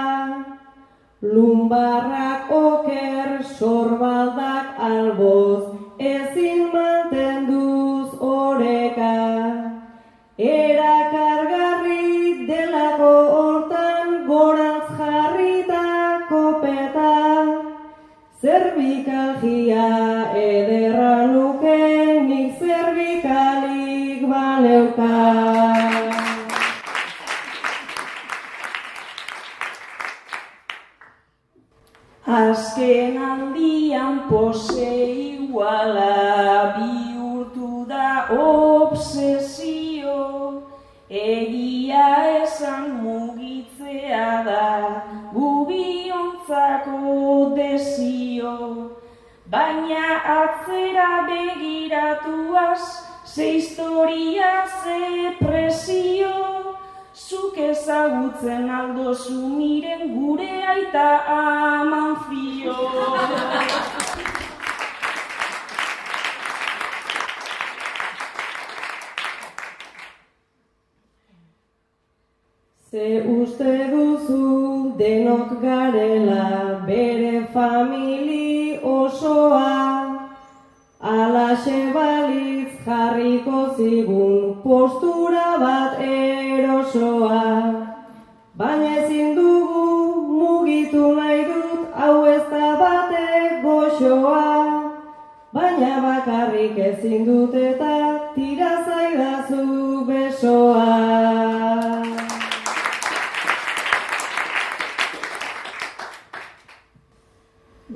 lumbarrak 1.22 2.42
oker 2.62 3.28
sorbaldak 3.56 4.66
alboz 4.90 5.64
ezin 6.00 6.69
Azken 32.30 33.16
aldian 33.18 34.28
pose 34.30 34.86
iguala 35.34 36.78
bihurtu 36.78 37.84
da 37.90 38.30
obsesio, 38.30 40.18
egia 41.10 42.06
esan 42.42 43.02
mugitzea 43.02 44.44
da 44.46 44.68
gubiontzako 45.34 47.00
desio. 47.58 48.54
Baina 49.50 50.22
atzera 50.38 51.26
begiratuaz, 51.26 52.84
ze 53.26 53.46
historia, 53.58 54.52
ze 54.84 55.00
presio, 55.00 55.19
Zuk 55.19 55.19
ezagutzen 57.68 58.70
aldozu 58.80 59.38
miren 59.58 60.02
gure 60.16 60.52
aita 60.74 61.08
aman 61.36 62.16
fio. 62.26 62.78
Ze 72.90 73.22
uste 73.22 73.72
duzu 73.90 74.94
denok 74.98 75.50
garela 75.62 76.82
bere 76.86 77.46
famili 77.52 78.80
osoa, 78.82 79.68
Alaxe 81.00 81.78
balitz 81.94 82.69
jarriko 82.84 83.60
zigun 83.76 84.62
postura 84.62 85.48
bat 85.62 86.00
erosoa. 86.00 87.42
Baina 88.60 88.88
ezin 89.00 89.34
dugu 89.36 89.84
mugitu 90.38 91.04
nahi 91.18 91.44
dut 91.50 91.94
hau 92.00 92.16
ez 92.34 92.44
da 92.52 92.70
batek 92.82 93.62
goxoa. 93.64 94.46
Baina 95.52 95.94
bakarrik 96.06 96.78
ezin 96.90 97.24
dut 97.28 97.54
eta 97.68 97.96
tira 98.34 98.72
zaidazu 98.88 99.64
besoa. 100.08 100.90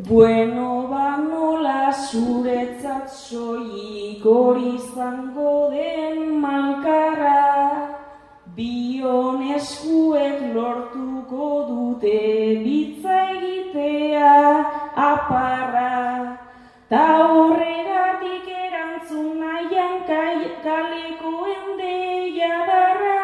Bueno, 0.08 0.68
ba 0.90 1.16
nola 1.16 1.92
zuretzat 2.06 2.73
soilik 3.34 4.22
hori 4.30 4.68
izango 4.78 5.52
den 5.70 6.18
malkarra, 6.42 7.38
bion 8.56 9.40
eskuek 9.56 10.44
lortuko 10.54 11.48
dute 11.70 12.20
bitza 12.66 13.16
egitea 13.32 14.36
aparra, 15.06 15.96
ta 16.92 17.04
horregatik 17.32 18.46
erantzun 18.66 19.28
nahian 19.42 19.96
kai- 20.10 20.54
kalekoen 20.66 21.64
deia 21.80 22.54
darra, 22.70 23.20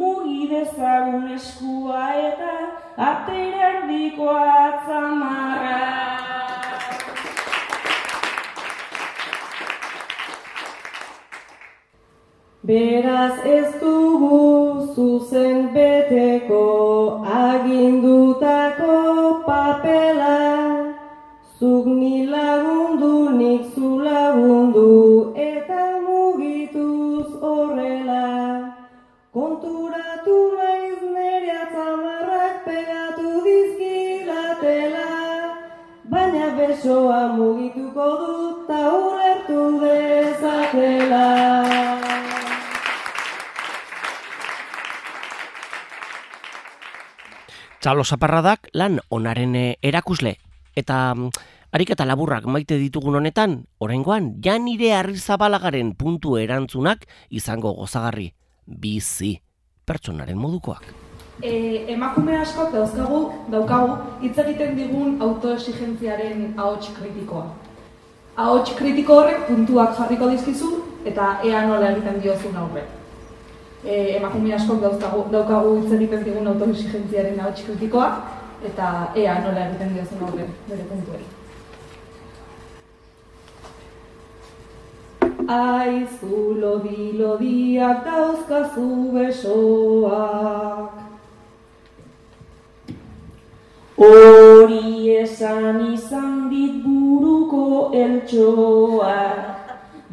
mugi 0.00 0.40
dezagun 0.54 1.30
eskua 1.38 2.02
eta 2.28 2.56
atera 3.10 3.70
erdiko 3.74 4.28
atzamarra. 4.64 6.43
Beraz 12.64 13.44
ez 13.44 13.74
dugu 13.78 14.88
zuzen 14.94 15.66
beteko 15.74 16.60
agindutako 17.38 18.94
papela, 19.46 20.38
zuk 21.58 21.84
ni 21.84 22.24
lagundu 22.34 23.12
nik 23.36 23.68
zu 23.74 23.90
lagundu 24.06 24.88
eta 25.36 25.82
mugituz 26.06 27.28
horrela. 27.42 28.24
Konturatu 29.36 30.38
naiz 30.56 31.00
nere 31.18 31.52
atzamarrak 31.64 32.54
pegatu 32.64 33.28
dizkilatela, 33.48 35.10
baina 36.16 36.48
besoa 36.56 37.22
mugituko 37.36 37.53
Txalo 47.84 48.00
zaparradak 48.00 48.70
lan 48.80 48.94
onaren 49.12 49.50
eh, 49.60 49.76
erakusle. 49.84 50.30
Eta 50.72 51.12
mm, 51.12 51.26
ariketa 51.76 52.06
laburrak 52.08 52.46
maite 52.48 52.78
ditugun 52.80 53.18
honetan, 53.18 53.58
oraingoan 53.76 54.30
ja 54.46 54.54
nire 54.56 54.94
argizabalagaren 54.96 55.90
puntu 55.92 56.38
erantzunak 56.40 57.04
izango 57.28 57.74
gozagarri. 57.76 58.30
Bizi, 58.64 59.34
pertsonaren 59.84 60.40
modukoak. 60.40 60.88
E, 61.42 61.84
emakume 61.92 62.38
askok 62.40 62.72
dauzkagu, 62.72 63.20
daukagu, 63.52 64.00
hitz 64.24 64.38
egiten 64.46 64.72
digun 64.80 65.20
autoexigentziaren 65.28 66.54
ahots 66.56 66.88
kritikoa. 66.96 67.50
Ahots 68.40 68.72
kritiko 68.80 69.20
horrek 69.20 69.44
puntuak 69.50 69.92
jarriko 70.00 70.32
dizkizu 70.32 70.72
eta 71.04 71.34
ea 71.44 71.66
nola 71.68 71.92
egiten 71.92 72.22
diozun 72.24 72.56
aurre. 72.64 72.88
E, 73.84 74.16
emakume 74.16 74.54
askok 74.56 74.80
dauzkagu, 74.80 75.26
daukagu 75.32 75.76
hitz 75.76 75.92
egiten 75.92 76.24
digun 76.24 76.46
autoexigentziaren 76.54 77.40
ahots 77.40 77.64
kritikoa 77.66 78.08
eta 78.64 78.90
ea 79.14 79.34
nola 79.44 79.66
egiten 79.68 79.90
diozun 79.94 80.22
aurre 80.24 80.46
bere 80.68 80.84
puntuari. 80.88 81.26
Aizu 85.54 86.38
lodi 86.60 87.12
lodiak 87.18 88.04
dauzkazu 88.06 88.88
besoak 89.12 91.02
Hori 93.96 95.12
esan 95.20 95.92
izan 95.92 96.48
dit 96.50 96.80
buruko 96.82 97.92
eltsoa 97.94 99.20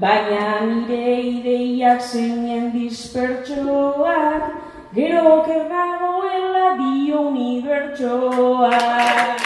Baina 0.02 0.66
nire 0.66 1.30
ideiak 1.30 2.02
zeinen 2.02 2.74
dispertsoak 2.74 4.49
Gero 4.97 5.45
kerdagoela 5.45 6.68
dio 6.80 7.20
unibertsoak 7.30 9.41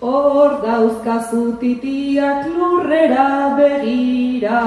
Hor 0.00 0.62
dauzkazu 0.62 1.58
titiak 1.60 2.46
lurrera 2.46 3.56
begira. 3.58 4.62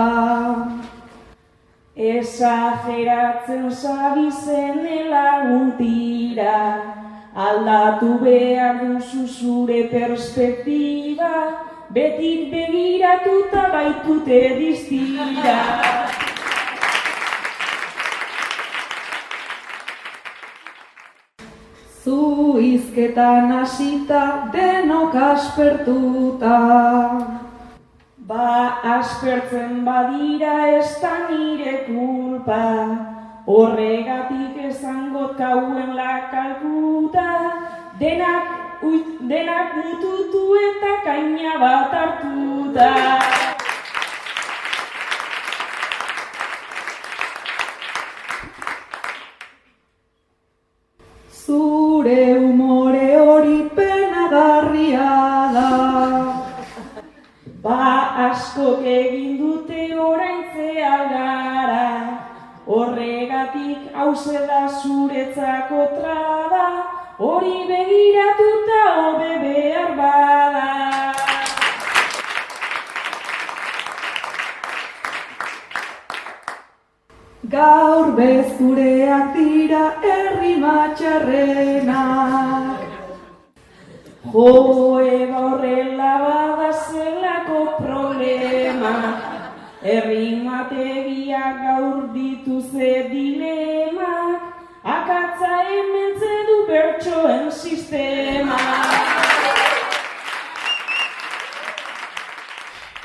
Esageratzen 1.96 3.72
zabizenela 3.72 5.48
untira, 5.56 7.01
aldatu 7.36 8.20
behar 8.20 8.80
duzu 8.82 9.28
zure 9.28 9.88
perspektiba, 9.90 11.66
betik 11.94 12.52
begiratuta 12.52 13.72
baitute 13.72 14.42
diztira. 14.60 15.60
Zu 22.04 22.58
izketan 22.60 23.52
hasita 23.52 24.50
denok 24.54 25.16
aspertuta. 25.16 26.58
Ba 28.28 28.80
aspertzen 28.98 29.86
badira 29.86 30.56
ez 30.80 31.00
da 31.02 31.28
nire 31.30 31.86
kulpa, 31.86 32.64
horregatik 33.46 34.51
esango 34.72 35.36
kauen 35.38 35.92
lakalkuta, 36.00 37.28
denak, 38.00 38.48
denak 39.28 39.76
mututu 39.84 40.44
eta 40.64 40.94
kaina 41.04 41.60
bat 41.60 42.00
hartuta. 42.02 43.41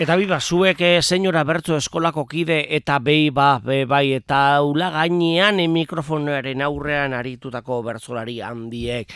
Eta 0.07 0.15
biba, 0.15 0.37
zuek 0.39 0.79
e, 0.87 0.89
senyora 1.03 1.41
bertzo 1.43 1.75
eskolako 1.81 2.23
kide 2.31 2.61
eta 2.77 3.01
behi 3.03 3.33
ba, 3.35 3.57
be, 3.59 3.81
bai, 3.91 4.13
eta 4.15 4.61
ula 4.63 4.93
gainean 4.95 5.59
e, 5.59 5.65
mikrofonoaren 5.67 6.63
aurrean 6.63 7.17
aritutako 7.19 7.81
bertzolari 7.83 8.37
handiek. 8.39 9.11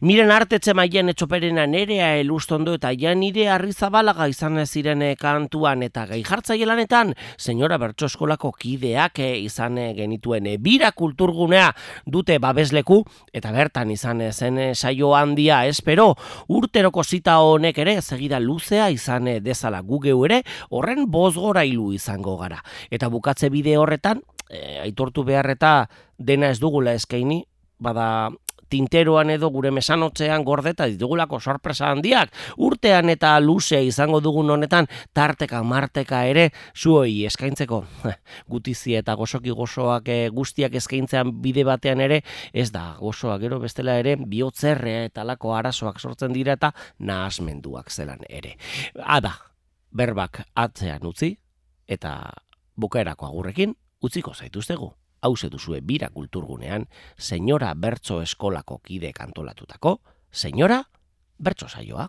Miren 0.00 0.30
artetze 0.30 0.74
mailen 0.76 1.10
etxoperena 1.12 1.66
nerea 1.66 2.12
elustondo 2.20 2.76
eta 2.78 2.92
ja 2.98 3.14
nire 3.18 3.48
arrizabalaga 3.50 4.28
izan 4.30 4.60
ziren 4.66 5.02
e, 5.02 5.14
kantuan. 5.18 5.82
Eta 5.82 6.06
gai 6.06 6.22
lanetan, 6.64 7.14
senyora 7.36 7.78
bertso 7.78 8.06
eskolako 8.06 8.52
kideak 8.52 9.18
e, 9.18 9.38
izan 9.40 9.78
e, 9.78 9.94
genituen. 9.94 10.46
Bira 10.62 10.92
kulturgunea 10.92 11.74
dute 12.06 12.38
babesleku 12.38 13.04
eta 13.32 13.52
bertan 13.52 13.90
izan 13.90 14.22
zen 14.32 14.74
saio 14.74 15.14
handia 15.14 15.66
espero. 15.66 16.14
Urteroko 16.48 17.04
zita 17.04 17.40
honek 17.40 17.78
ere 17.78 18.00
segida 18.02 18.40
luzea 18.40 18.90
izan 18.90 19.24
dezala 19.42 19.80
gugeu 19.80 20.24
ere 20.24 20.42
horren 20.70 21.06
bozgora 21.10 21.64
ilu 21.64 21.92
izango 21.92 22.36
gara. 22.36 22.62
Eta 22.90 23.08
bukatze 23.08 23.50
bide 23.50 23.76
horretan, 23.76 24.22
e, 24.48 24.78
aitortu 24.80 25.24
behar 25.24 25.50
eta 25.50 25.88
dena 26.18 26.50
ez 26.50 26.60
dugula 26.60 26.94
eskaini, 26.94 27.44
bada 27.80 28.30
tinteroan 28.70 29.30
edo 29.34 29.50
gure 29.50 29.70
mesanotzean 29.74 30.44
gordeta 30.44 30.86
ditugulako 30.90 31.40
sorpresa 31.40 31.90
handiak, 31.90 32.32
urtean 32.56 33.10
eta 33.10 33.34
luze 33.40 33.82
izango 33.84 34.20
dugun 34.24 34.50
honetan 34.50 34.88
tarteka 35.14 35.62
marteka 35.62 36.22
ere 36.30 36.50
zuoi 36.76 37.24
eskaintzeko 37.28 37.82
gutizi 38.52 38.96
eta 38.98 39.14
gozoki 39.18 39.50
gozoak 39.50 40.08
e, 40.08 40.18
guztiak 40.34 40.74
eskaintzean 40.80 41.34
bide 41.42 41.64
batean 41.66 42.00
ere 42.00 42.22
ez 42.52 42.70
da 42.72 42.94
gozoa 43.00 43.38
gero 43.42 43.60
bestela 43.60 43.98
ere 44.00 44.16
bihotzerre 44.16 44.96
eta 45.10 45.24
lako 45.26 45.54
arazoak 45.56 46.00
sortzen 46.00 46.32
dira 46.36 46.56
eta 46.58 46.72
nahasmenduak 46.98 47.90
zelan 47.90 48.24
ere. 48.28 48.56
Ada, 49.00 49.34
berbak 49.90 50.44
atzean 50.54 51.06
utzi 51.06 51.34
eta 51.90 52.14
bukaerako 52.80 53.26
agurrekin 53.26 53.74
utziko 54.00 54.34
zaituztegu. 54.34 54.92
Hau 55.20 55.34
duzue 55.36 55.80
bira 55.84 56.08
kulturgunean, 56.08 56.86
senyora 57.18 57.74
bertso 57.76 58.22
eskolako 58.22 58.78
kide 58.84 59.12
kantolatutako, 59.12 60.00
senyora 60.32 60.84
bertso 61.38 61.68
saioa. 61.68 62.08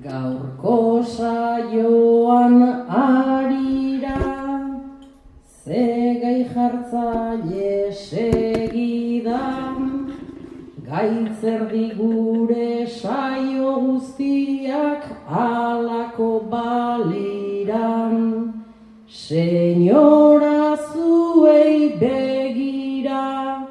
Gaurko 0.00 1.04
saioan 1.04 2.62
arira, 2.88 4.16
zegai 5.64 6.48
jartzaile 6.54 7.92
segidan, 7.92 9.74
Gaitzerdi 10.84 11.86
gure 11.96 12.86
saio 12.86 13.80
guztiak 13.84 15.04
alako 15.28 16.40
baliran, 16.48 18.16
Senyora 19.08 20.53
zuei 21.64 21.96
begira, 21.98 23.66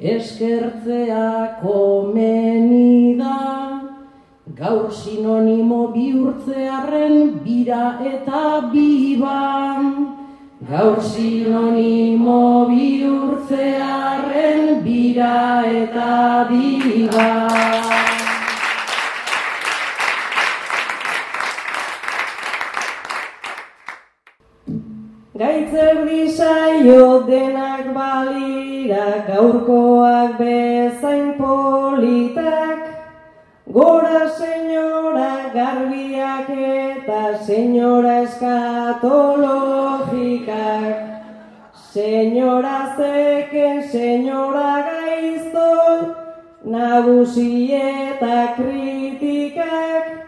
eskertzea 0.00 1.60
komeni 1.60 3.18
da, 3.18 3.82
Gaur 4.56 4.90
sinonimo 4.92 5.88
bihurtzearen 5.92 7.40
bira 7.44 7.98
eta 8.12 8.70
biban, 8.72 9.84
Gaur 10.70 11.02
sinonimo 11.02 12.66
bihurtzearen 12.70 14.84
bira 14.84 15.64
eta 15.82 16.46
biba. 16.48 18.13
Gaitzer 25.74 26.30
saio 26.30 27.26
denak 27.26 27.90
balira, 27.94 29.26
gaurkoak 29.26 30.38
bezain 30.38 31.34
politak, 31.38 32.78
Gora 33.66 34.28
senyora 34.38 35.50
garbiak 35.52 36.48
eta 36.48 37.38
senyora 37.44 38.22
eskatologikak. 38.22 40.96
Senyora 41.90 42.94
zeken, 42.96 43.82
senyora 43.90 44.74
gaizto, 44.90 45.70
nagusi 46.62 47.74
eta 47.74 48.54
kritikak. 48.56 50.23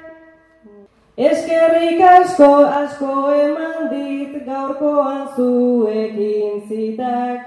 Eskerrik 1.16 2.00
asko 2.04 2.46
asko 2.78 3.12
eman 3.32 3.88
dit 3.90 4.32
gaurkoan 4.46 5.22
zuekin 5.34 6.60
zitak. 6.68 7.40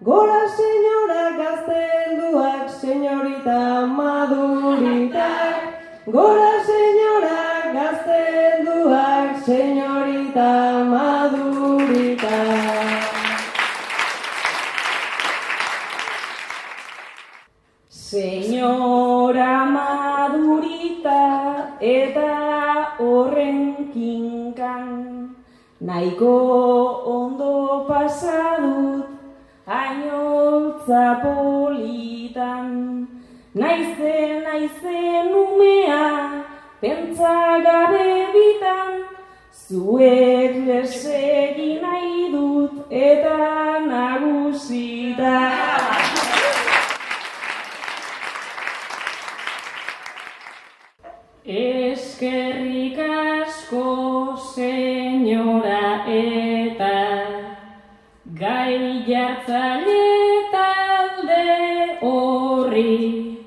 Gora 0.00 0.48
senyora 0.56 1.24
gaztelduak, 1.40 2.70
senyorita 2.80 3.86
maduritak. 3.98 5.56
Gora 6.06 6.64
senyora 6.64 7.42
gaztelduak, 7.76 9.44
senyorita 9.44 10.84
maduritak. 10.88 12.30
Señora 17.90 19.54
madurita 19.76 21.20
eta 21.80 22.49
horren 23.00 23.90
kinkan 23.92 24.86
Naiko 25.80 26.36
ondo 27.16 27.86
pasadut 27.88 29.08
ainoltza 29.66 31.04
politan 31.22 32.68
Naize, 33.54 34.16
naize 34.44 35.00
numea 35.32 36.04
pentsa 36.80 37.36
gabe 37.64 38.10
bitan 38.34 38.92
Zuek 39.64 40.60
lesegi 40.68 41.72
nahi 41.82 42.28
dut 42.36 42.72
eta 42.90 43.40
nagusita 43.88 45.36
Eskerrik 51.46 52.98
asko, 52.98 54.36
senyora, 54.52 56.04
eta 56.04 57.00
gai 58.36 59.04
jartzaile 59.08 60.52
talde 60.52 61.96
horri. 62.02 63.38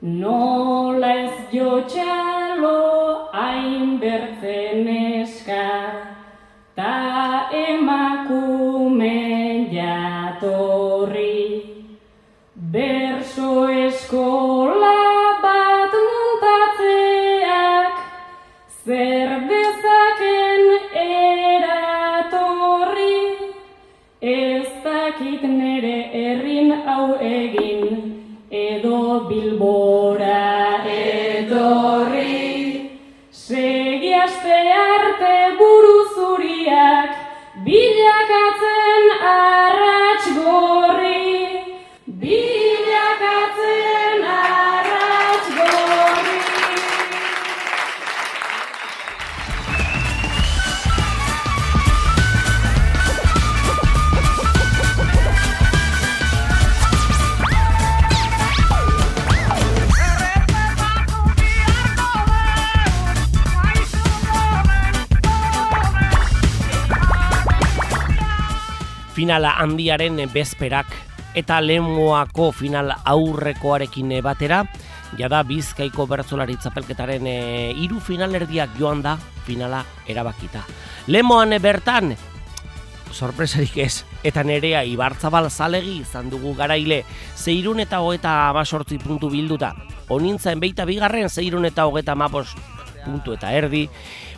Nola 0.00 1.12
ez 1.24 1.34
jotxalo 1.50 3.30
hain 3.32 3.98
bertzen 3.98 4.86
eska, 4.86 5.66
ta 6.76 7.50
emakumen 7.50 8.94
jatorri. 9.74 11.34
Berso 12.54 13.68
eskola 13.68 14.43
finala 69.24 69.54
handiaren 69.56 70.18
bezperak 70.28 70.90
eta 71.34 71.56
lehenmoako 71.64 72.50
final 72.52 72.90
aurrekoarekin 73.08 74.10
batera, 74.22 74.58
jada 75.16 75.38
bizkaiko 75.48 76.04
bertzolari 76.10 76.58
txapelketaren 76.60 77.24
e, 77.24 77.38
iru 77.86 78.02
finalerdiak 78.04 78.76
joan 78.76 79.00
da 79.00 79.14
finala 79.46 79.80
erabakita. 80.06 80.60
Lemoan 81.08 81.56
bertan, 81.56 82.12
sorpresarik 83.14 83.78
ez, 83.80 84.04
eta 84.20 84.44
nerea 84.44 84.84
Ibartzabal 84.84 85.48
zalegi 85.48 86.02
izan 86.02 86.28
dugu 86.28 86.52
garaile, 86.58 87.00
zeirun 87.34 87.80
eta 87.80 88.02
hogeta 88.04 88.50
abasortzi 88.50 89.00
puntu 89.00 89.32
bilduta. 89.32 89.72
Onintzaen 90.12 90.60
beita 90.60 90.84
bigarren, 90.84 91.30
zeirun 91.30 91.64
eta 91.64 91.88
hogeta 91.88 92.12
amabos 92.12 92.50
puntu 93.06 93.32
eta 93.32 93.56
erdi, 93.56 93.86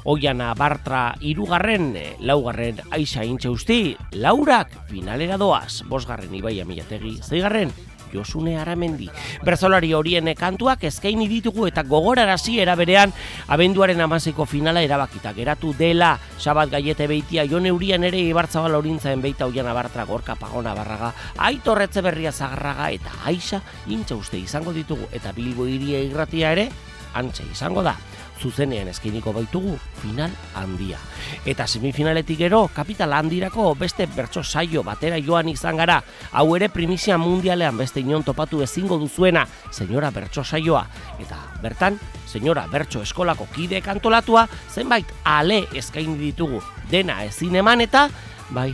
Oiana 0.06 0.54
Bartra 0.54 1.16
irugarren, 1.18 1.96
eh, 1.98 2.14
laugarren 2.20 2.78
Aixa 2.94 3.24
Intxausti, 3.26 3.96
laurak 4.14 4.70
finalera 4.86 5.34
doaz, 5.36 5.82
bosgarren 5.90 6.30
Ibaia 6.30 6.64
Milategi, 6.64 7.16
zeigarren 7.26 7.72
Josune 8.12 8.54
Aramendi. 8.56 9.08
Berzolari 9.42 9.90
horien 9.98 10.30
kantuak 10.38 10.84
eskaini 10.86 11.26
ditugu 11.26 11.66
eta 11.66 11.82
gogorarazi 11.82 12.60
eraberean 12.62 13.10
abenduaren 13.48 14.00
amazeko 14.00 14.46
finala 14.46 14.84
erabakita. 14.86 15.34
Geratu 15.34 15.74
dela 15.74 16.20
Sabat 16.38 16.70
Gaiete 16.70 17.08
beitia 17.10 17.42
Jon 17.50 17.66
Eurian 17.66 18.06
ere 18.06 18.22
Ibartzabal 18.30 18.78
horintzaen 18.78 19.24
beita 19.26 19.50
Oiana 19.50 19.74
Bartra 19.74 20.04
Gorka 20.06 20.36
Pagona 20.36 20.74
Barraga, 20.74 21.12
Aitorretze 21.36 22.00
Berria 22.00 22.30
Zagarraga 22.30 22.92
eta 22.94 23.10
Aixa 23.24 23.60
Intxauste 23.88 24.38
izango 24.38 24.72
ditugu 24.72 25.10
eta 25.10 25.34
Bilbo 25.34 25.66
iria 25.66 25.98
irratia 25.98 26.54
ere 26.54 26.70
antxe 27.16 27.42
izango 27.50 27.82
da 27.82 27.96
zuzenean 28.40 28.88
eskainiko 28.88 29.32
baitugu 29.32 29.76
final 30.00 30.30
handia. 30.54 30.98
Eta 31.46 31.66
semifinaletik 31.66 32.38
gero, 32.38 32.66
kapital 32.74 33.12
handirako 33.16 33.74
beste 33.78 34.06
bertso 34.06 34.42
saio 34.44 34.82
batera 34.86 35.18
joan 35.22 35.48
izan 35.48 35.76
gara, 35.76 36.00
hau 36.32 36.46
ere 36.56 36.68
primizia 36.68 37.18
mundialean 37.18 37.76
beste 37.76 38.00
inon 38.00 38.24
topatu 38.24 38.62
ezingo 38.62 38.98
duzuena, 38.98 39.46
senyora 39.70 40.10
bertso 40.10 40.44
saioa. 40.44 40.86
Eta 41.20 41.38
bertan, 41.62 41.98
senyora 42.26 42.66
bertso 42.72 43.02
eskolako 43.02 43.48
kide 43.54 43.80
kantolatua, 43.82 44.46
zenbait 44.72 45.12
ale 45.24 45.64
eskaini 45.74 46.18
ditugu 46.20 46.62
dena 46.90 47.22
ezin 47.24 47.56
eman 47.56 47.80
eta, 47.84 48.06
bai, 48.50 48.70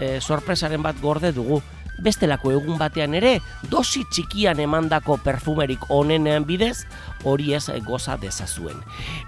e, 0.00 0.18
sorpresaren 0.20 0.82
bat 0.82 1.00
gorde 1.02 1.32
dugu, 1.34 1.62
bestelako 2.02 2.52
egun 2.52 2.78
batean 2.78 3.14
ere 3.16 3.40
dosi 3.70 4.04
txikian 4.12 4.60
emandako 4.60 5.16
perfumerik 5.24 5.86
onenean 5.92 6.44
bidez 6.46 6.86
hori 7.24 7.54
ez 7.54 7.66
goza 7.84 8.16
dezazuen. 8.16 8.76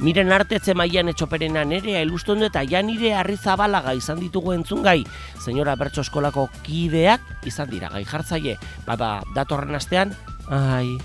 Miren 0.01 0.33
artetze 0.33 0.75
mailan 0.75 1.09
etxoperenan 1.12 1.73
ere 1.73 1.99
elustondu 2.03 2.47
eta 2.49 2.62
janire 2.69 3.14
arrizabalaga 3.14 3.95
izan 3.97 4.21
ditugu 4.21 4.53
entzungai, 4.53 5.03
senyora 5.41 5.77
bertso 5.77 6.05
eskolako 6.05 6.49
kideak 6.62 7.47
izan 7.49 7.71
dira 7.71 7.89
gai 7.89 8.05
jartzaile, 8.05 8.59
bada 8.87 9.19
datorren 9.35 9.75
astean, 9.75 10.14
ai, 10.49 10.99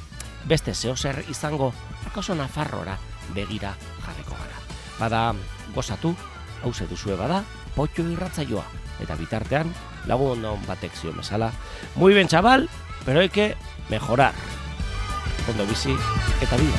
beste 0.45 0.73
zehozer 0.73 1.23
izango, 1.29 1.73
akaso 2.07 2.35
nafarrora 2.35 2.97
begira 3.33 3.73
jarriko 4.05 4.37
gara. 4.37 4.61
Bada, 4.99 5.23
gozatu, 5.73 6.13
hause 6.63 6.87
duzue 6.87 7.15
bada, 7.17 7.43
potxo 7.75 8.05
irratzaioa, 8.11 8.63
eta 9.01 9.17
bitartean, 9.17 9.73
laguna 10.05 10.51
on 10.51 10.65
batek 10.65 10.91
bezala. 11.15 11.51
Muy 11.95 12.13
bien, 12.13 12.27
chaval, 12.27 12.69
pero 13.05 13.19
hay 13.19 13.29
que 13.29 13.55
mejorar. 13.89 14.33
Cuando 15.45 15.65
bici, 15.65 15.95
eta 16.41 16.57
vida, 16.57 16.77